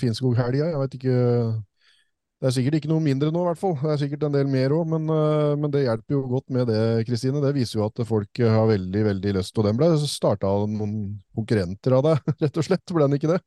[0.00, 0.70] Finnskog-helga.
[0.72, 1.18] Jeg veit ikke
[2.42, 3.76] Det er sikkert ikke noe mindre nå, i hvert fall.
[3.78, 6.72] Det er sikkert en del mer òg, men, uh, men det hjelper jo godt med
[6.72, 7.42] det, Kristine.
[7.44, 9.54] Det viser jo at folk eh, har veldig, veldig lyst.
[9.60, 10.96] Og den ble starta av noen
[11.36, 12.96] konkurrenter av deg, rett og slett.
[12.96, 13.42] Ble den ikke det?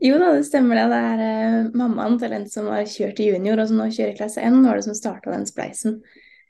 [0.00, 0.86] Jo da, det stemmer det.
[0.94, 1.26] Det er
[1.66, 4.46] uh, mammaen til en som har kjørt i junior, og som nå kjører i klasse
[4.46, 5.98] N, var det som starta den spleisen.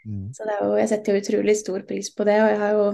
[0.06, 0.30] Mm.
[0.36, 2.74] Så det er jo, jeg setter jo utrolig stor pris på det, og jeg har
[2.76, 2.88] jo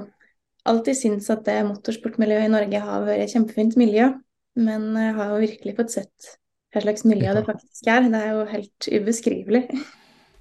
[0.72, 4.12] alltid syntes at det motorsportmiljøet i Norge har vært et kjempefint miljø.
[4.58, 6.32] Men jeg har jo virkelig fått sett
[6.72, 7.34] hva slags miljø Ja.
[7.36, 8.08] det faktisk er.
[8.08, 9.64] Det er jo helt ubeskrivelig.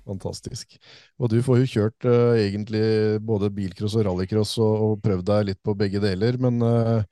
[0.08, 0.78] Fantastisk.
[1.22, 5.50] Og du får jo kjørt uh, egentlig både bilcross og rallycross og, og prøvd deg
[5.52, 7.04] litt på begge deler, men uh,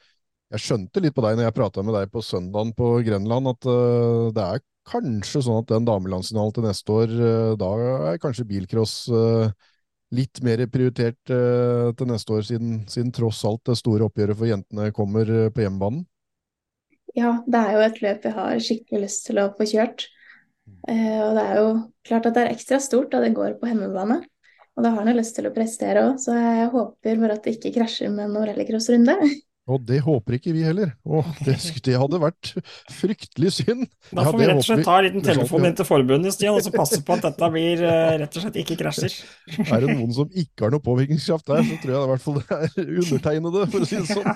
[0.49, 3.69] jeg skjønte litt på deg når jeg prata med deg på søndagen på Grenland, at
[3.69, 7.71] uh, det er kanskje sånn at den damelandsfinalen til neste år, eh, da
[8.11, 9.51] er kanskje bilcross eh,
[10.17, 14.49] litt mer prioritert eh, til neste år, siden, siden tross alt det store oppgjøret for
[14.49, 16.05] jentene kommer på hjemmebanen.
[17.17, 20.05] Ja, det er jo et løp jeg har skikkelig lyst til å få kjørt.
[20.69, 21.69] Og det er jo
[22.05, 24.19] klart at det er ekstra stort da det går på hjemmebane.
[24.77, 27.47] Og da har han jo lyst til å prestere òg, så jeg håper bare at
[27.47, 29.17] det ikke krasjer med noen rallycrossrunde.
[29.69, 30.91] Og det håper ikke vi heller.
[31.05, 31.55] Åh, det,
[31.85, 32.51] det hadde vært
[32.95, 33.85] fryktelig synd.
[34.09, 36.57] Da Ja, får vi rett og slett ta en liten telefon inn til forbundet, Stian,
[36.57, 39.15] og så passe på at dette blir eh, rett og slett ikke krasjer.
[39.69, 42.39] Er det noen som ikke har noe påvirkningskraft der, så tror jeg i hvert fall
[42.39, 44.29] det er undertegnede, for å si det sånn.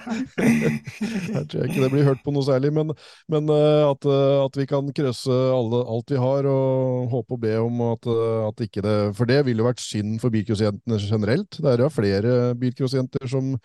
[1.33, 2.93] Her tror jeg ikke det blir hørt på noe særlig, men,
[3.33, 7.41] men eh, at, eh, at vi kan krøsse alle, alt vi har, og håpe og
[7.43, 8.11] be om at,
[8.49, 11.57] at ikke det For det ville jo vært synd for bilcrossjentene generelt.
[11.57, 13.55] Det er jo flere bilcrossjenter som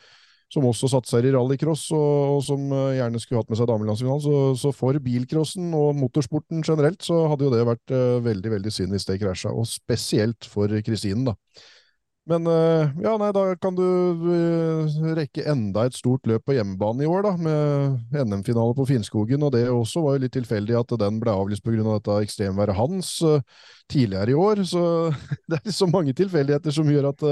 [0.53, 4.25] som også satser i rallycross, og, og som eh, gjerne skulle hatt med seg damelandsfinalen.
[4.25, 8.73] Så, så for bilcrossen og motorsporten generelt, så hadde jo det vært uh, veldig veldig
[8.73, 9.53] synd hvis det krasja.
[9.53, 11.37] Og spesielt for Kristinen, da.
[12.29, 17.05] Men uh, ja, nei, da kan du uh, rekke enda et stort løp på hjemmebane
[17.05, 19.45] i år, da, med NM-finale på Finnskogen.
[19.45, 21.85] Og det også var jo litt tilfeldig at den ble avlyst pga.
[21.85, 23.19] Av dette ekstremværet hans
[23.89, 24.65] tidligere i år.
[24.69, 24.83] Så
[25.53, 27.29] det er så mange tilfeldigheter som gjør at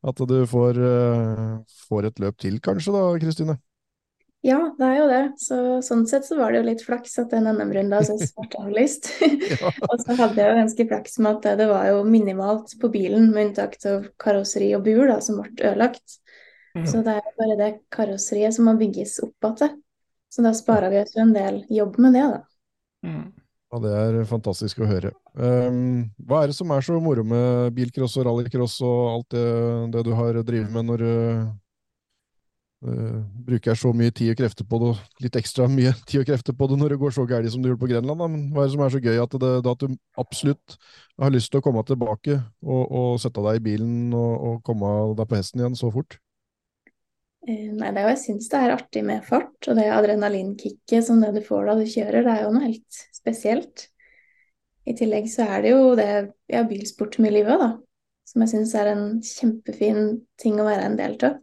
[0.00, 1.58] at du får, eh,
[1.88, 3.58] får et løp til, kanskje da, Kristine?
[4.40, 5.24] Ja, det er jo det.
[5.36, 9.10] Så, sånn sett så var det jo litt flaks at den NM-runda så svart avlyst.
[9.50, 9.68] Ja.
[9.90, 12.88] og så hadde jeg jo ganske flaks med at det, det var jo minimalt på
[12.92, 16.16] bilen, med unntak av karosseri og bur, da, som ble ødelagt.
[16.78, 16.86] Mm.
[16.88, 19.76] Så det er jo bare det karosseriet som må bygges opp igjen.
[20.30, 22.40] Så da sparer vi oss jo en del jobb med det, da.
[23.04, 23.24] Mm.
[23.70, 25.12] Ja, det er fantastisk å høre.
[25.38, 29.44] Um, hva er det som er så moro med bilcross og rallycross og alt det,
[29.94, 31.12] det du har drevet med når du
[32.90, 34.90] uh, bruker så mye tid og krefter på det,
[35.22, 37.70] litt ekstra mye tid og krefter på det når det går så galt som du
[37.70, 38.18] gjorde på Grenland?
[38.24, 40.76] Men hva er det som er så gøy at, det, at du absolutt
[41.22, 44.90] har lyst til å komme tilbake og, og sette deg i bilen og, og komme
[45.14, 46.18] deg på hesten igjen så fort?
[47.48, 51.06] Eh, Nei, det er jo, jeg syns det er artig med fart, og det adrenalinkicket
[51.06, 53.86] som det du får da du kjører, det er jo noe helt spesielt.
[54.88, 56.10] I tillegg så er det jo det
[56.50, 57.70] ja, bilsportmiljøet, da,
[58.28, 60.02] som jeg syns er en kjempefin
[60.40, 61.38] ting å være en del av.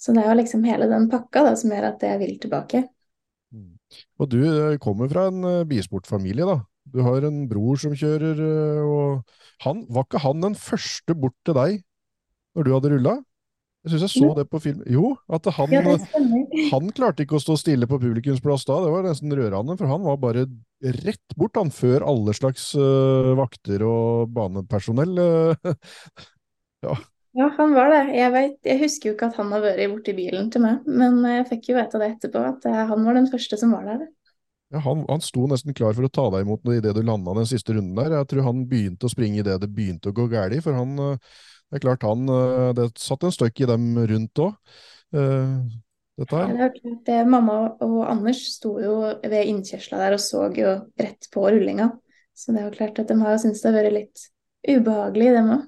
[0.00, 2.84] Så det er jo liksom hele den pakka da, som gjør at jeg vil tilbake.
[4.20, 6.58] Og du eh, kommer fra en eh, bilsportfamilie, da.
[6.94, 8.40] Du har en bror som kjører,
[8.84, 9.22] og
[9.64, 11.78] han, var ikke han den første bort til deg
[12.54, 13.14] når du hadde rulla?
[13.84, 14.80] Jeg syns jeg så det på film.
[14.88, 15.96] Jo, at han, Ja,
[16.70, 18.78] han klarte ikke å stå stille på publikumsplass da.
[18.80, 20.46] Det var nesten rørende, for han var bare
[21.04, 25.20] rett bort, han, før alle slags uh, vakter og banepersonell.
[26.88, 27.04] eh.
[27.34, 28.02] Ja, han var det.
[28.14, 31.18] Jeg vet, jeg husker jo ikke at han har vært borti bilen til meg, men
[31.26, 34.04] jeg fikk jo vite det etterpå, at eh, han var den første som var der.
[34.74, 37.46] Ja, han, han sto nesten klar for å ta deg imot idet du landa den
[37.46, 38.16] siste runden der.
[38.18, 41.34] Jeg tror han begynte å springe idet det begynte å gå galt, for han eh,
[41.70, 44.56] Det er klart han eh, Det satt en støkk i dem rundt òg.
[45.14, 46.50] Dette her.
[46.50, 47.18] Ja, det er det.
[47.30, 51.88] Mamma og Anders sto jo ved innkjørsla der og så jo rett på rullinga.
[52.34, 54.24] Så det er jo klart at de har syntes det har vært litt
[54.66, 55.66] ubehagelig, dem òg.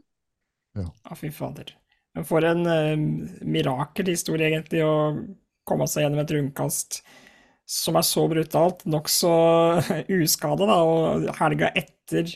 [0.82, 1.70] Ja, fy fader.
[2.16, 2.94] Men for en uh,
[3.46, 5.14] mirakelhistorie, egentlig, å
[5.66, 7.00] komme seg gjennom et rundkast
[7.66, 9.30] som er så brutalt, nokså
[10.20, 12.30] uskada, da, og helga etter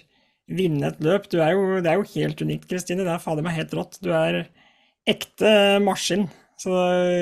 [0.50, 1.28] vinne et løp.
[1.30, 3.06] Du er jo, det er jo helt unikt, Kristine.
[3.06, 4.00] Det er fader meg helt rått.
[4.02, 4.42] Du er
[5.08, 5.52] ekte
[5.84, 6.26] maskin.
[6.60, 6.74] Så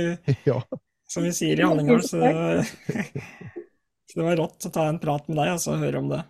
[0.48, 0.62] Ja.
[1.08, 2.02] som vi sier i Hallingdal.
[2.06, 2.18] Så,
[4.08, 6.24] så, det var rått å ta en prat med deg og så høre om det.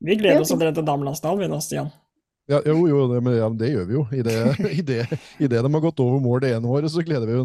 [0.00, 1.90] Vi gleder oss allerede til damelandsdalen, vi nå, Stian.
[2.50, 4.04] Ja, jo, jo, det, men, ja, det gjør vi jo.
[4.16, 4.36] I det,
[4.80, 5.00] i, det,
[5.38, 7.36] I det de har gått over mål det ene året, så gleder vi,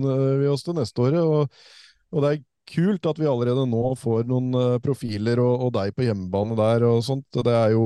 [0.42, 1.22] vi oss til neste året.
[1.22, 1.66] Og,
[2.12, 5.96] og, det er kult at vi allerede nå får noen uh, profiler og, og, deg
[5.96, 7.28] på hjemmebane der og sånt.
[7.34, 7.86] Det er jo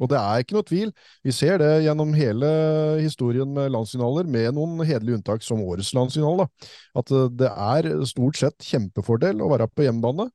[0.00, 0.92] Og det er ikke noe tvil.
[1.20, 2.48] Vi ser det gjennom hele
[3.02, 6.48] historien med landsfinaler, med noen hederlige unntak som årets landsfinale,
[6.96, 10.30] at uh, det er stort sett kjempefordel å være på hjemmebane.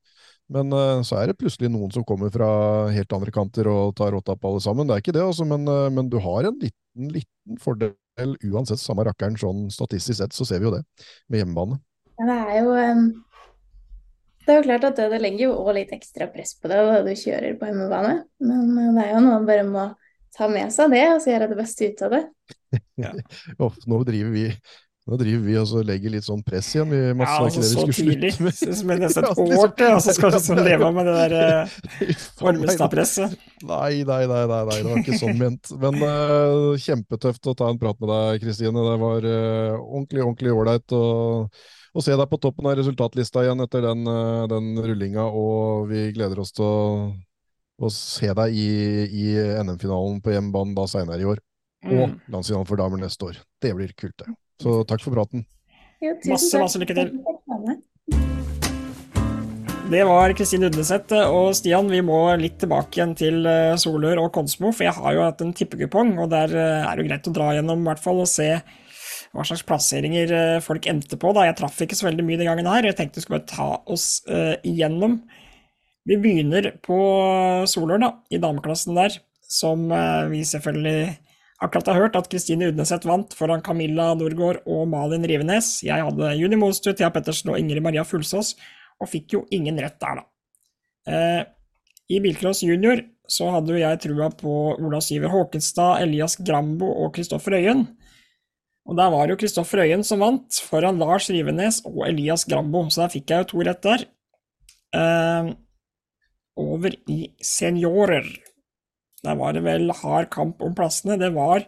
[0.48, 2.48] Men uh, så er det plutselig noen som kommer fra
[2.94, 4.86] helt andre kanter og tar rotta på alle sammen.
[4.88, 7.96] Det er ikke det, altså, men, men, du har en liten, liten fordel
[8.48, 10.84] uansett, samme rakkeren sånn statistisk sett, så ser vi jo det
[11.28, 11.82] med hjemmebane.
[12.18, 12.72] Ja, det er jo
[14.48, 16.80] Det er jo klart at det, det legger jo òg litt ekstra press på det
[16.80, 18.14] da du kjører på hjemmebane.
[18.40, 19.82] Men uh, det er jo noe man bare må
[20.32, 22.22] ta med seg det, og så gjøre det beste ut av det.
[23.04, 23.10] ja.
[23.60, 24.46] oh, nå driver vi
[25.08, 26.90] nå driver vi og legger litt sånn press igjen.
[26.92, 28.32] Vi ja, altså så tidlig.
[28.36, 31.36] Som nesten et år til, og så skal du liksom leve med det der
[32.08, 33.38] uh, Ormestad-presset.
[33.68, 35.72] Nei, nei, nei, nei, nei, det var ikke sånn ment.
[35.80, 38.84] Men uh, kjempetøft å ta en prat med deg, Kristine.
[38.84, 40.96] Det var uh, ordentlig, ordentlig ålreit
[41.94, 46.08] å, se deg på toppen av resultatlista igjen etter den, uh, den rullinga, og vi
[46.16, 46.80] gleder oss til å,
[47.78, 48.70] å se deg i,
[49.08, 49.28] i
[49.62, 51.42] NM-finalen på hjemmebane da seinere i år.
[51.86, 52.16] Og mm.
[52.34, 53.38] landsfinalen for damer neste år.
[53.62, 54.32] Det blir kult, det.
[54.62, 55.46] Så takk for praten.
[56.02, 57.12] Jo, masse, masse lykke til.
[59.88, 61.14] Det var Kristine Undeseth.
[61.32, 65.14] Og Stian, vi må litt tilbake igjen til eh, Solør og Konsmo, for jeg har
[65.16, 68.02] jo hatt en tippekupong, og der eh, er det greit å dra gjennom i hvert
[68.04, 68.50] fall og se
[69.34, 71.32] hva slags plasseringer eh, folk endte på.
[71.36, 71.46] da.
[71.48, 74.22] Jeg traff ikke så veldig mye den gangen her, jeg tenkte vi skulle ta oss
[74.30, 75.20] uh, igjennom.
[76.08, 76.98] Vi begynner på
[77.68, 79.88] Solør, da, i dameklassen der, som
[80.32, 81.18] vi selvfølgelig
[81.58, 85.80] Akkurat har hørt at Kristine Udneseth vant foran Camilla Norgård og Malin Rivenes.
[85.82, 88.52] Jeg hadde Juni Mostø, Thea Pettersen og Ingrid Maria Fullsås,
[89.02, 90.28] og fikk jo ingen rett der, da.
[91.08, 91.40] Eh,
[92.14, 97.16] I bilcross junior så hadde jo jeg trua på Ola Syver Håkenstad, Elias Grambo og
[97.16, 97.88] Kristoffer Øyen.
[98.88, 103.04] Og der var jo Kristoffer Øyen som vant, foran Lars Rivenes og Elias Grambo, så
[103.04, 104.06] der fikk jeg jo to rett der.
[104.96, 105.50] Eh,
[106.58, 108.26] over i seniorer.
[109.26, 111.18] Der var det vel hard kamp om plassene.
[111.20, 111.66] Det var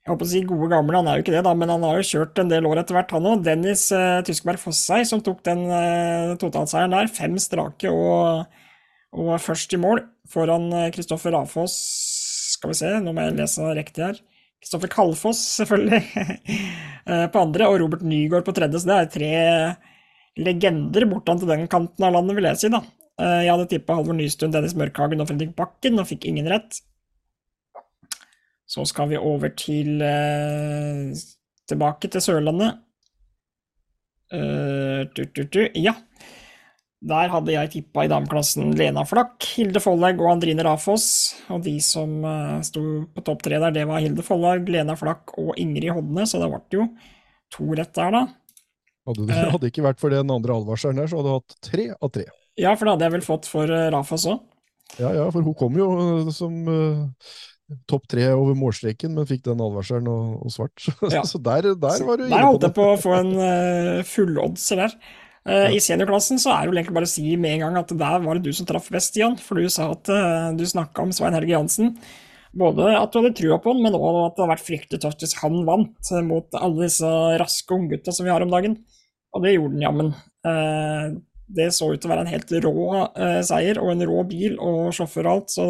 [0.00, 1.98] jeg håper å si gode gamle, han er jo ikke det, da, men han har
[2.00, 3.42] jo kjørt en del år etter hvert, han òg.
[3.44, 7.10] Dennis eh, Tyskberg Fossei som tok den eh, totalseieren der.
[7.12, 8.48] Fem strake og,
[9.12, 11.74] og først i mål foran Kristoffer uh, Rafoss
[12.54, 14.18] Skal vi se, nå må jeg lese riktig her.
[14.60, 16.02] Kristoffer Kalfoss, selvfølgelig,
[17.08, 18.82] uh, på andre, og Robert Nygaard på tredje.
[18.82, 19.30] Så det er tre
[20.40, 22.82] legender bortan til den kanten av landet, vil jeg si, da.
[23.20, 26.80] Eh, jeg hadde tippa Halvor Nystuen, Dennis Mørkhagen og Fredrik Bakken, og fikk ingen rett.
[28.70, 31.10] Så skal vi over til eh,
[31.70, 32.80] Tilbake til Sørlandet.
[34.30, 35.60] Uh, tu, tu, tu.
[35.78, 35.92] Ja.
[37.00, 41.06] Der hadde jeg tippa i dameklassen Lena Flakk, Hilde Follag og Andrine Rafoss.
[41.48, 42.82] Og de som uh, sto
[43.14, 46.50] på topp tre der, det var Hilde Follag, Lena Flakk og Ingrid Hodne, så det
[46.52, 46.86] ble jo
[47.50, 48.26] to rett der, da.
[49.08, 51.86] Hadde det hadde ikke vært for den andre advarselen der, så hadde du hatt tre
[51.96, 52.26] av tre.
[52.60, 54.44] Ja, for det hadde jeg vel fått for Rafoss Rafas òg.
[54.98, 57.32] Ja, ja, for hun kom jo uh, som uh,
[57.88, 60.84] topp tre over målstreken, men fikk den advarselen og, og svart.
[61.16, 61.24] Ja.
[61.24, 62.36] så der, der var du inne på det.
[62.36, 64.96] Der holdt jeg på å få en uh, fulloddser der.
[65.48, 65.70] Ja.
[65.72, 68.24] I seniorklassen så er det vel egentlig bare å si med en gang at der
[68.24, 69.38] var det du som traff best, Jan.
[69.40, 71.94] For du sa at uh, du snakka om Svein Helge Jansen.
[72.50, 75.24] Både at du hadde trua på han, men òg at det hadde vært fryktelig tøft
[75.24, 78.76] hvis han vant mot alle disse raske unggutta som vi har om dagen.
[79.30, 80.12] Og det gjorde han jammen.
[81.50, 84.58] Det så ut til å være en helt rå eh, seier, og en rå bil
[84.62, 85.54] og sjåfør og alt.
[85.54, 85.66] Så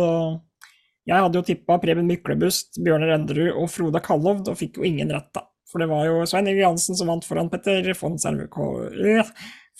[1.09, 5.12] jeg hadde jo tippa Preben Myklebust, Bjørnar Enderud og Frode Kallovd, og fikk jo ingen
[5.12, 5.46] rett, da.
[5.70, 8.16] For det var jo Svein Egil Jansen som vant foran Petter von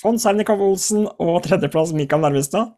[0.01, 2.73] Sernikov Olsen og tredjeplass Mikael Nærmestad.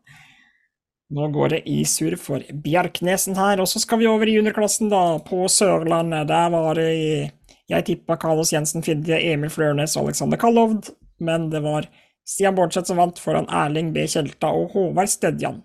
[1.13, 4.89] Nå går det i surr for Bjerknesen her, og så skal vi over i juniorklassen,
[4.91, 6.31] da, på Sørlandet.
[6.31, 6.89] Der var det
[7.71, 11.87] Jeg tippa Carlos Jensen Fidje, Emil Flørnes og Alexander Kallovd, men det var
[12.29, 14.07] Stian Bårdseth som vant foran Erling B.
[14.09, 15.63] Kjelta og Håvard Stedjan.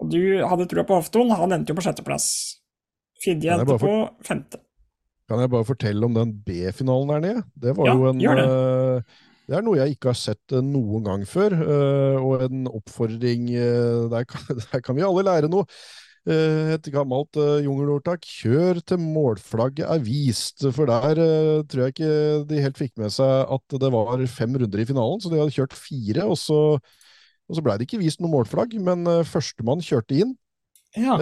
[0.00, 2.28] Og du hadde trua på Hofton, han endte jo på sjetteplass.
[3.22, 3.94] Fidje endte på
[4.26, 4.60] femte.
[5.30, 7.42] Kan jeg bare fortelle om den B-finalen der nede?
[7.54, 8.22] Det var ja, jo en
[9.50, 9.58] det.
[9.58, 13.50] Er noe jeg ikke har sett uh, noen gang før, uh, og en oppfordring
[14.12, 15.66] der kan, der kan vi alle lære noe.
[16.28, 18.26] Eh, et gammelt jungelordtak.
[18.28, 20.66] Kjør til målflagget er vist.
[20.76, 21.16] For der
[21.64, 22.10] tror jeg ikke
[22.50, 25.54] de helt fikk med seg at det var fem runder i finalen, så de hadde
[25.54, 26.26] kjørt fire.
[26.28, 30.34] Og så, og så blei det ikke vist noe målflagg, men førstemann kjørte inn.
[30.92, 31.16] Ja.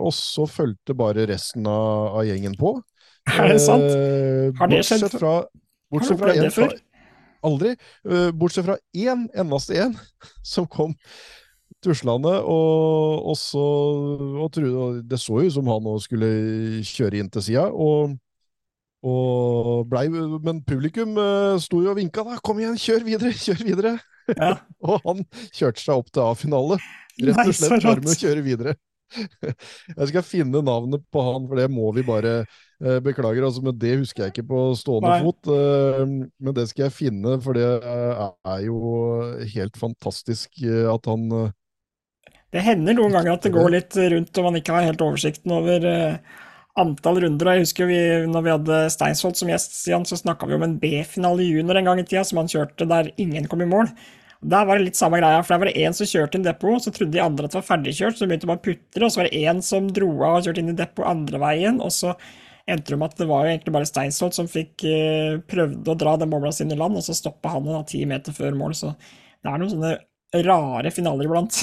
[0.00, 2.78] Og så fulgte bare resten av, av, gjengen på.
[3.36, 3.84] Er det sant?
[4.58, 5.12] Har det skjedd?
[5.12, 5.42] Fra,
[5.92, 6.80] bortsett fra en,
[7.46, 7.76] Aldri.
[8.06, 9.96] Uh, bortsett fra én eneste en
[10.46, 10.94] som kom
[11.82, 13.62] tuslende, og, og så
[14.38, 16.28] og trodde, Det så jo ut som han skulle
[16.86, 17.66] kjøre inn til sida.
[17.72, 18.14] Og,
[19.02, 22.38] og blei Men publikum uh, sto jo og vinka da.
[22.38, 23.34] 'Kom igjen, kjør videre!
[23.34, 23.98] Kjør videre!'
[24.38, 24.54] Ja.
[24.86, 26.78] og han kjørte seg opp til A-finale.
[27.18, 28.76] Rett og slett bare med å kjøre videre.
[29.98, 33.76] Jeg skal finne navnet på han, for det må vi bare eh, Beklager, altså, men
[33.78, 35.24] det husker jeg ikke på stående Nei.
[35.26, 35.50] fot.
[35.52, 38.78] Eh, men det skal jeg finne, for det er jo
[39.56, 41.28] helt fantastisk eh, at han
[42.52, 45.54] Det hender noen ganger at det går litt rundt og man ikke har helt oversikten
[45.56, 45.86] over
[46.78, 47.52] antall runder.
[47.52, 51.44] Jeg husker vi, når vi hadde Steinsvold som gjest, så snakka vi om en B-finale
[51.44, 53.92] i junior en gang i tida som han kjørte der ingen kom i mål.
[54.42, 56.82] Der var det litt samme greia, for der var det én som kjørte inn depot,
[56.82, 59.12] så trodde de andre at det var ferdigkjørt, så de begynte bare å putre, og
[59.12, 61.92] så var det én som dro av og kjørte inn i depot andre veien, og
[61.94, 62.16] så
[62.66, 65.98] endte det med at det var jo egentlig bare Steinsholt som fikk uh, prøvde å
[65.98, 68.74] dra den bobla sin i land, og så stoppa han da ti meter før mål,
[68.78, 69.94] så det er noen sånne
[70.48, 71.62] rare finaler iblant.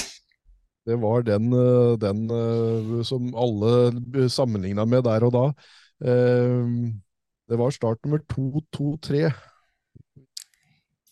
[0.88, 5.46] Det var den, eh, den uh, som alle sammenligna med der og da.
[6.00, 9.26] Det var start nummer to, to, tre.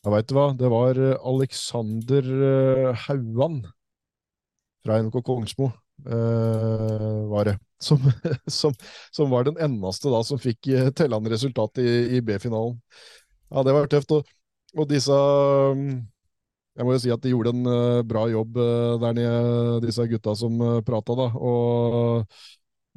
[0.05, 3.63] Ja, veit du hva, det var eh, Alexander eh, Hauan
[4.87, 5.73] fra NK Kongsmo,
[6.07, 7.57] uh, var det.
[7.81, 8.01] Som,
[8.51, 8.73] som,
[9.15, 10.67] som, var den eneste da som fikk
[10.99, 12.73] tellende resultat i, i B-finalen.
[13.53, 14.11] Ja, det var tøft.
[14.17, 14.33] Og,
[14.75, 15.93] og, disse mm,
[16.75, 17.69] Jeg må jo si at de gjorde en
[18.11, 18.59] bra jobb
[19.05, 21.29] der nede, disse gutta som uh, prata, da.
[21.39, 22.41] Og,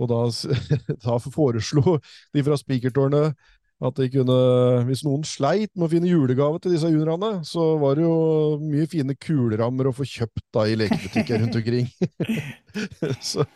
[0.02, 0.24] og da,
[1.06, 1.99] da foreslo
[2.34, 3.38] de fra Spikertårnet
[3.82, 4.36] at de kunne,
[4.86, 8.89] Hvis noen sleit med å finne julegave til disse juniorene, så var det jo mye
[8.89, 11.89] fine kulerammer å få kjøpt da i lekebutikker rundt omkring.
[13.32, 13.47] så,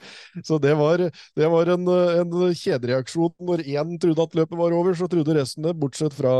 [0.42, 1.06] så det, var,
[1.38, 3.36] det var, en, en kjedereaksjon.
[3.52, 6.34] Når én trodde at løpet var over, så trodde resten det, bortsett fra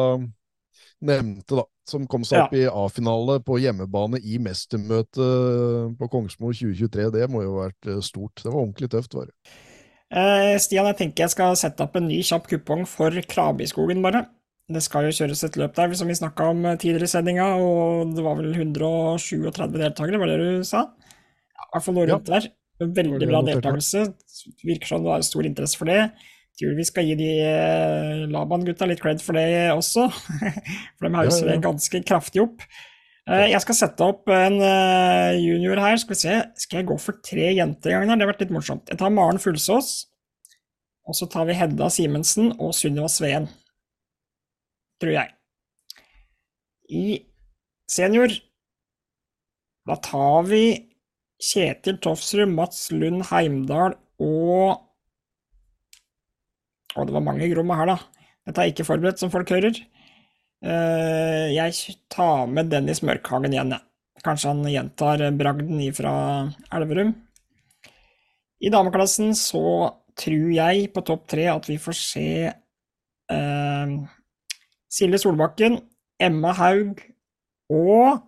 [1.06, 1.66] nevnte, da.
[1.86, 2.64] Som kom seg opp ja.
[2.64, 7.12] i A-finale på hjemmebane i mestermøtet på Kongsmo 2023.
[7.14, 8.42] Det må jo ha vært eh, stort.
[8.42, 9.36] Det var ordentlig tøft, var det.
[10.14, 14.28] Eh, Stian, jeg tenker jeg skal sette opp en ny kjapp kupong for Krabiskogen, bare.
[14.70, 17.48] Det skal jo kjøres et løp der, som vi snakka om eh, tidligere i sendinga,
[17.62, 19.42] og det var vel 137
[19.74, 20.88] deltakere, var det du sa?
[21.56, 22.48] I hvert fall noe rundt der.
[22.82, 24.08] Veldig bra deltakelse.
[24.66, 26.02] Virker som det er stor interesse for det.
[26.60, 30.08] Tror vi skal gi de eh, Laban-gutta litt cred for det også,
[30.96, 31.62] for de hauser ja.
[31.64, 32.64] ganske kraftig opp.
[33.26, 35.98] Eh, jeg skal sette opp en eh, junior her.
[36.02, 38.20] Skal vi se, skal jeg gå for tre jenter i gangen her?
[38.20, 38.90] Det har vært litt morsomt.
[38.92, 39.94] Jeg tar Maren Fullsås.
[41.06, 43.48] Og så tar vi Hedda Simensen og Sunniva Sveen.
[45.02, 45.34] Tror jeg.
[46.86, 47.06] I
[47.90, 48.34] senior
[49.86, 50.64] da tar vi
[51.42, 54.82] Kjetil Tofsrud, Mats Lund Heimdal og
[56.96, 58.30] Å, det var mange gromme her, da.
[58.48, 59.76] Dette er ikke forberedt, som folk hører.
[60.66, 63.86] Eh, jeg tar med Dennis Mørkhagen igjen, jeg.
[64.26, 66.14] Kanskje han gjentar bragden ifra
[66.74, 67.12] Elverum.
[68.66, 69.62] I dameklassen så
[70.18, 73.94] tror jeg på topp tre at vi får se eh,
[74.90, 75.78] Silje Solbakken,
[76.18, 77.04] Emma Haug
[77.70, 78.24] og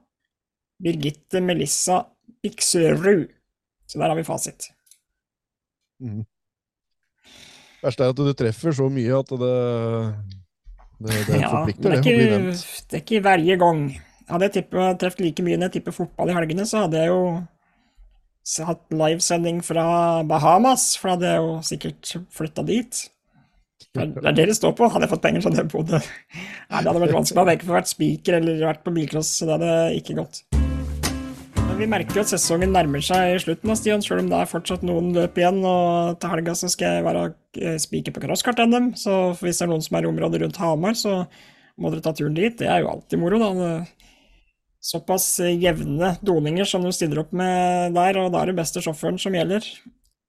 [0.84, 2.04] Birgitte Melissa
[2.44, 3.32] Bikserud.
[3.88, 4.70] Så der har vi fasit.
[6.04, 6.26] Mm.
[7.82, 9.56] Verste er at du treffer så mye at det
[11.00, 12.56] det, det ja, forplikter, det, Er ikke,
[12.90, 13.84] det er ikke hver gang.
[14.28, 17.22] Hadde jeg truffet like mye når jeg tipper fotball i helgene, så hadde jeg jo
[18.68, 19.86] hatt livesending fra
[20.28, 23.06] Bahamas, for da hadde jeg jo sikkert flytta dit.
[23.98, 24.90] Det er det det står på.
[24.92, 26.02] Hadde jeg fått penger, så hadde jeg bodd Nei,
[26.82, 27.42] det hadde vært vanskelig.
[27.42, 30.57] Hadde jeg ikke vært spiker eller vært på bilcross, så det hadde ikke gått
[31.78, 34.50] vi merker jo at sesongen nærmer seg i slutten, av Stian, selv om det er
[34.50, 35.60] fortsatt noen løp igjen.
[35.68, 37.22] Og til helga så skal jeg være
[37.62, 40.98] eh, spiker på crosskart-NM, så hvis det er noen som er i området rundt Hamar,
[40.98, 41.20] så
[41.78, 42.56] må dere ta turen dit.
[42.58, 43.70] Det er jo alltid moro, da.
[44.88, 49.22] Såpass jevne doninger som du stiller opp med der, og da er det beste sjåføren
[49.22, 49.66] som gjelder.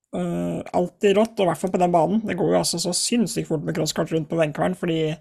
[0.09, 2.21] Uh, alltid rått, og i hvert fall på den banen.
[2.25, 5.15] Det går jo altså så sinnssykt fort med crosskart rundt på Venkvern, fordi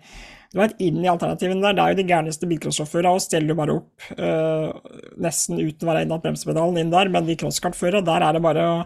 [0.48, 3.56] du veit, inn i alternativene der, det er jo de gærneste bilcrossjåførene og steller jo
[3.58, 8.24] bare opp uh, nesten uten å være innatt bremsepedalen inn der, men de crosskartførerne, der
[8.24, 8.78] er det bare å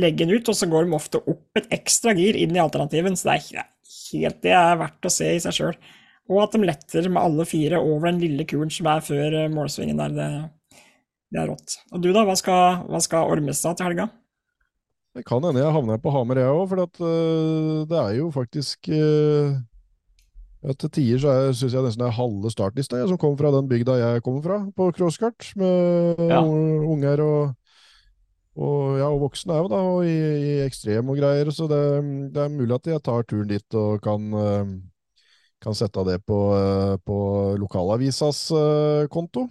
[0.00, 3.18] legge den ut, og så går de ofte opp et ekstra gir inn i alternativen,
[3.18, 3.66] så det er
[4.12, 5.76] helt det er verdt å se i seg sjøl.
[6.32, 9.50] Og at de letter med alle fire over den lille kuren som er før uh,
[9.52, 10.30] målsvingen der, det,
[11.28, 11.76] det, er rått.
[11.92, 14.08] Og du da, hva skal, hva skal Ormestad til helga?
[15.12, 18.30] Det kan hende jeg havner på Hamer, jeg òg, for at, uh, det er jo
[18.32, 19.60] faktisk uh,
[20.62, 23.50] ja, til tider så syns jeg nesten det er halve startlista jeg, som kommer fra
[23.56, 26.38] den bygda jeg kommer fra, på crosskart, med ja.
[26.42, 27.42] unger og,
[28.54, 31.50] og, ja, og voksne òg, da, og i, i, ekstrem og greier.
[31.54, 31.82] Så det,
[32.34, 34.30] det, er mulig at jeg tar turen dit og kan,
[35.62, 37.18] kan sette det på, eh, på
[37.62, 39.48] lokalavisas eh, konto.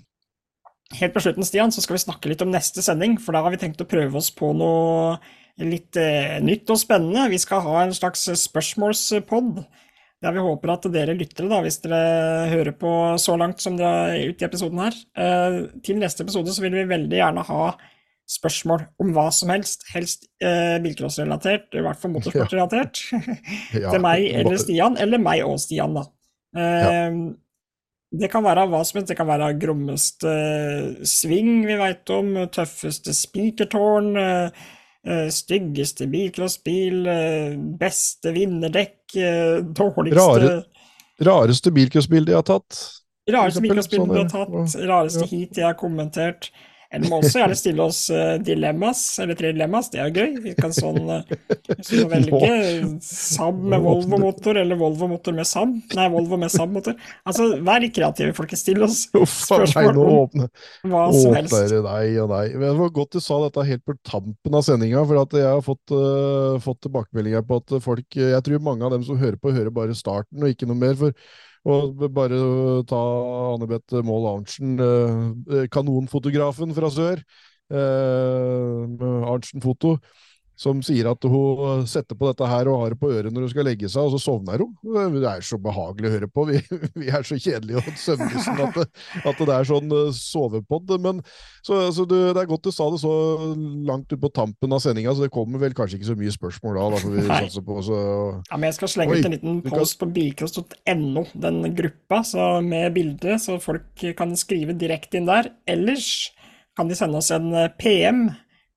[0.99, 3.53] Helt på slutten, Stian, så skal vi snakke litt om neste sending, for da har
[3.53, 5.15] vi tenkt å prøve oss på noe
[5.61, 7.29] litt eh, nytt og spennende.
[7.31, 9.63] Vi skal ha en slags spørsmålspod.
[10.21, 12.91] Der vi håper at dere lyttere, da, hvis dere hører på
[13.21, 16.75] så langt som dere er ute i episoden her, eh, til neste episode så vil
[16.77, 17.71] vi veldig gjerne ha
[18.31, 23.01] spørsmål om hva som helst, helst eh, bilcrossrelatert, i hvert fall motorsportrelatert,
[23.81, 23.89] Ja.
[23.93, 26.05] til meg eller Stian, eller meg og Stian, da.
[26.57, 27.17] Eh,
[28.11, 30.31] Det kan være hva som helst, det kan være grommeste
[31.07, 34.69] sving vi veit om, tøffeste spikertårn, eh, eh,
[35.29, 40.63] styggeste bilcrossbil, eh, beste vinnerdekk, eh, dårligste Rare-
[41.21, 42.77] Rareste bilcrossbil de har tatt.
[43.29, 46.49] Rareste bilcrossbil de har sånn, tatt, rareste heat de har kommentert.
[46.91, 50.33] Eller må også gjerne stille oss eh, dilemmas, eller tre dilemmas, det er gøy.
[50.43, 51.21] Vi kan sånn uh,
[51.87, 52.49] så velge
[53.05, 55.71] Saab med Volvo-motor, eller Volvo-motor med Saab.
[55.95, 56.97] Nei, Volvo med Saab-motor.
[57.23, 58.65] Altså, vær kreative, folkens.
[58.65, 60.43] Still oss spørsmål om
[60.91, 61.55] hva som helst.
[61.55, 62.57] åpner deg og deg.
[62.65, 65.63] Det var godt du sa dette helt på tampen av sendinga, for at jeg har
[65.63, 69.55] fått, uh, fått tilbakemeldinger på at folk Jeg tror mange av dem som hører på,
[69.55, 70.99] hører bare starten og ikke noe mer.
[70.99, 71.15] for
[71.65, 72.39] og bare
[72.89, 72.99] ta
[73.53, 77.21] Anne-Beth Maal Arntzen, eh, kanonfotografen fra sør,
[77.71, 79.97] eh, Arntzen Foto,
[80.61, 83.49] som sier at hun setter på dette her og har det på øret når hun
[83.53, 84.75] skal legge seg, og så sovner hun.
[85.15, 86.43] Det er så behagelig å høre på.
[86.51, 86.59] Vi,
[87.01, 90.93] vi er så kjedelige og søvnlystne at, det- at det er sånn eh, sovepod.
[91.01, 91.23] Men,
[91.65, 93.13] så, så du, det er godt du sa det så
[93.89, 96.77] langt ut på tampen av sendinga, så det kommer vel kanskje ikke så mye spørsmål
[96.77, 96.85] da.
[96.93, 97.97] da får vi satser satse på, så
[98.51, 102.21] Ja, men jeg skal slenge Oi, ut en liten post kan- på bilcross.no, den gruppa,
[102.27, 105.49] så med bilde, så folk kan skrive direkte inn der.
[105.69, 106.29] Ellers
[106.77, 108.27] kan de sende oss en eh, PM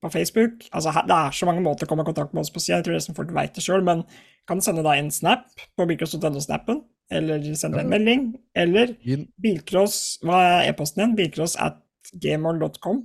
[0.04, 0.66] på Facebook.
[0.76, 2.86] Altså, det er så mange måter å komme i kontakt med oss på sida, jeg
[2.88, 4.04] tror nesten folk veit det sjøl, men
[4.48, 5.46] kan sende deg en snap
[5.78, 6.82] på bilcross.no-snappen,
[7.12, 8.94] eller sende en melding, eller
[9.40, 11.16] bilcross Hva er e-posten din?
[11.18, 11.80] Bilcross at
[12.20, 13.02] gmail.com.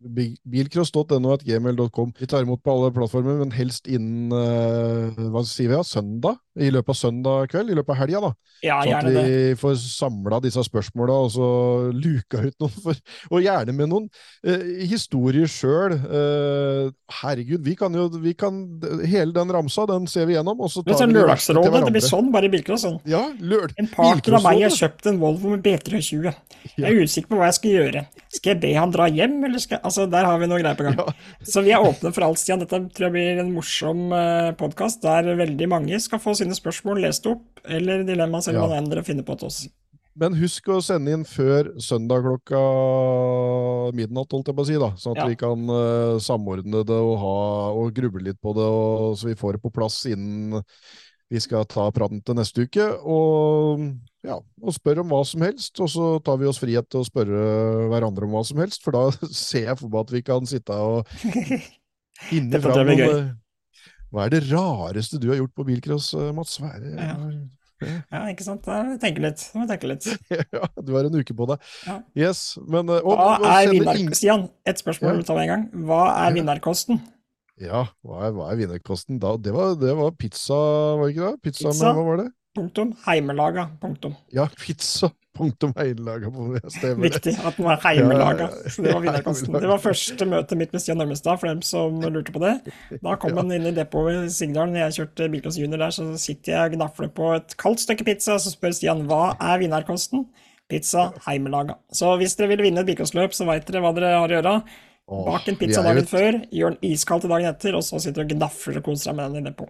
[0.00, 2.14] Bil- Bilcross.no at gmail.com.
[2.16, 6.38] Vi tar imot på alle plattformer, men helst innen eh, hva sier vi ja, søndag?
[6.58, 7.70] I løpet av søndag kveld?
[7.70, 8.30] I løpet av helga, da.
[8.60, 11.46] Ja, Så at vi får samla disse spørsmåla og så
[11.94, 12.98] luka ut noen, for,
[13.30, 14.08] og gjerne med noen
[14.44, 15.94] eh, historier sjøl.
[15.94, 16.90] Eh,
[17.22, 18.58] herregud, vi kan jo vi kan,
[19.06, 21.70] Hele den ramsa, den ser vi gjennom, og så Det tar sånn vi Lørdagsrådet, det
[21.70, 22.02] blir hverandre.
[22.08, 22.84] sånn, bare i bilcross.
[22.84, 22.98] Sånn.
[23.08, 23.76] Ja, lørd...
[23.80, 26.28] En partner av meg har kjøpt en Volvo med B320.
[26.74, 28.04] Jeg er usikker på hva jeg skal gjøre.
[28.30, 30.84] Skal jeg be han dra hjem, eller skal Altså, der har vi noe greier på
[30.86, 31.00] gang.
[31.46, 32.60] Så vi er åpne for alt, Stian.
[32.60, 37.04] Dette tror jeg blir en morsom uh, podkast der veldig mange skal få sine spørsmål
[37.04, 38.66] lest opp, eller dilemmaer, eller Ja.
[38.66, 39.62] hva enn dere finner på til oss.
[40.20, 42.60] Men husk å sende inn før søndag klokka
[43.96, 44.90] midnatt, holdt jeg på å si, da.
[44.98, 45.28] Sånn at Ja.
[45.30, 47.36] vi kan uh, samordne det og, ha,
[47.78, 50.64] og gruble litt på det, og, så vi får det på plass innen
[51.30, 52.86] vi skal ta praten til neste uke.
[53.06, 53.84] Og,
[54.26, 57.06] ja, og spør om hva som helst, og så tar vi oss frihet til å
[57.06, 57.44] spørre
[57.92, 60.74] hverandre om hva som helst, for da ser jeg for meg at vi kan sitte
[60.74, 61.06] og
[62.34, 63.30] blir noen
[64.10, 66.56] Hva er det rareste du har gjort på bilcross, eh, Mats?
[66.58, 66.94] Hva er det?
[68.10, 68.64] Ja, ikke sant?
[68.66, 69.44] Da må vi tenke litt.
[69.54, 70.08] Jeg må tenke litt.
[70.56, 71.62] ja, du har en uke på deg.
[71.86, 71.94] Ja.
[72.26, 74.18] Yes, men eh, og, Hva er vinnerkosten?
[74.18, 75.24] Stian, et spørsmål Ja.
[75.30, 75.64] tar med en gang.
[75.88, 77.00] Hva er vinnerkosten?
[77.60, 79.34] Ja, hva er, hva er vinnerkosten da?
[79.40, 80.58] Det var, det var pizza,
[81.00, 81.40] var det ikke det?
[81.46, 81.86] Pizza, Pizza.
[81.86, 82.28] med hva var det?
[82.56, 82.94] Punktum.
[83.06, 83.68] Heimelaga.
[83.80, 84.14] Punktum.
[84.34, 85.12] Ja, pizza.
[85.36, 86.28] Punktum heimelaga.
[86.68, 87.04] Stemmer.
[87.06, 88.48] Viktig at den var heimelaga.
[88.66, 89.54] Så det var vinnerkosten.
[89.62, 92.56] Det var første møtet mitt med Stian Nørmestad, for dem som lurte på det.
[92.98, 96.08] Da kom han inn i depotet i Sigdalen, når jeg kjørte Bilcross Junior der, så
[96.20, 100.26] sitter jeg og gnafler på et kaldt stykke pizza, så spør Stian hva er vinnerkosten?
[100.70, 101.78] Pizza heimelaga.
[101.94, 104.56] Så hvis dere vil vinne et bilcrossløp, så veit dere hva dere har å gjøre.
[105.10, 107.98] Åh, Bak en pizza dagen et- før, gjør den iskald til dagen etter, og så
[107.98, 109.66] sitter du og gnafler og koser deg med den i på.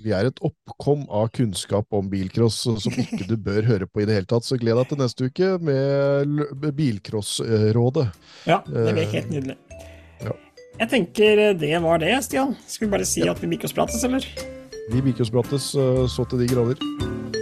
[0.00, 4.06] Vi er et oppkom av kunnskap om bilcross som ikke du bør høre på i
[4.08, 8.06] det hele tatt, så gled deg til neste uke med Bilcrossrådet.
[8.48, 9.56] Ja, det blir helt nydelig.
[10.24, 10.32] ja.
[10.80, 12.56] Jeg tenker det var det, Stian.
[12.66, 14.24] Skal vi bare si at vi bilcrossprates, eller?
[14.90, 17.39] Vi Bilcrossprates eh, så til de grader.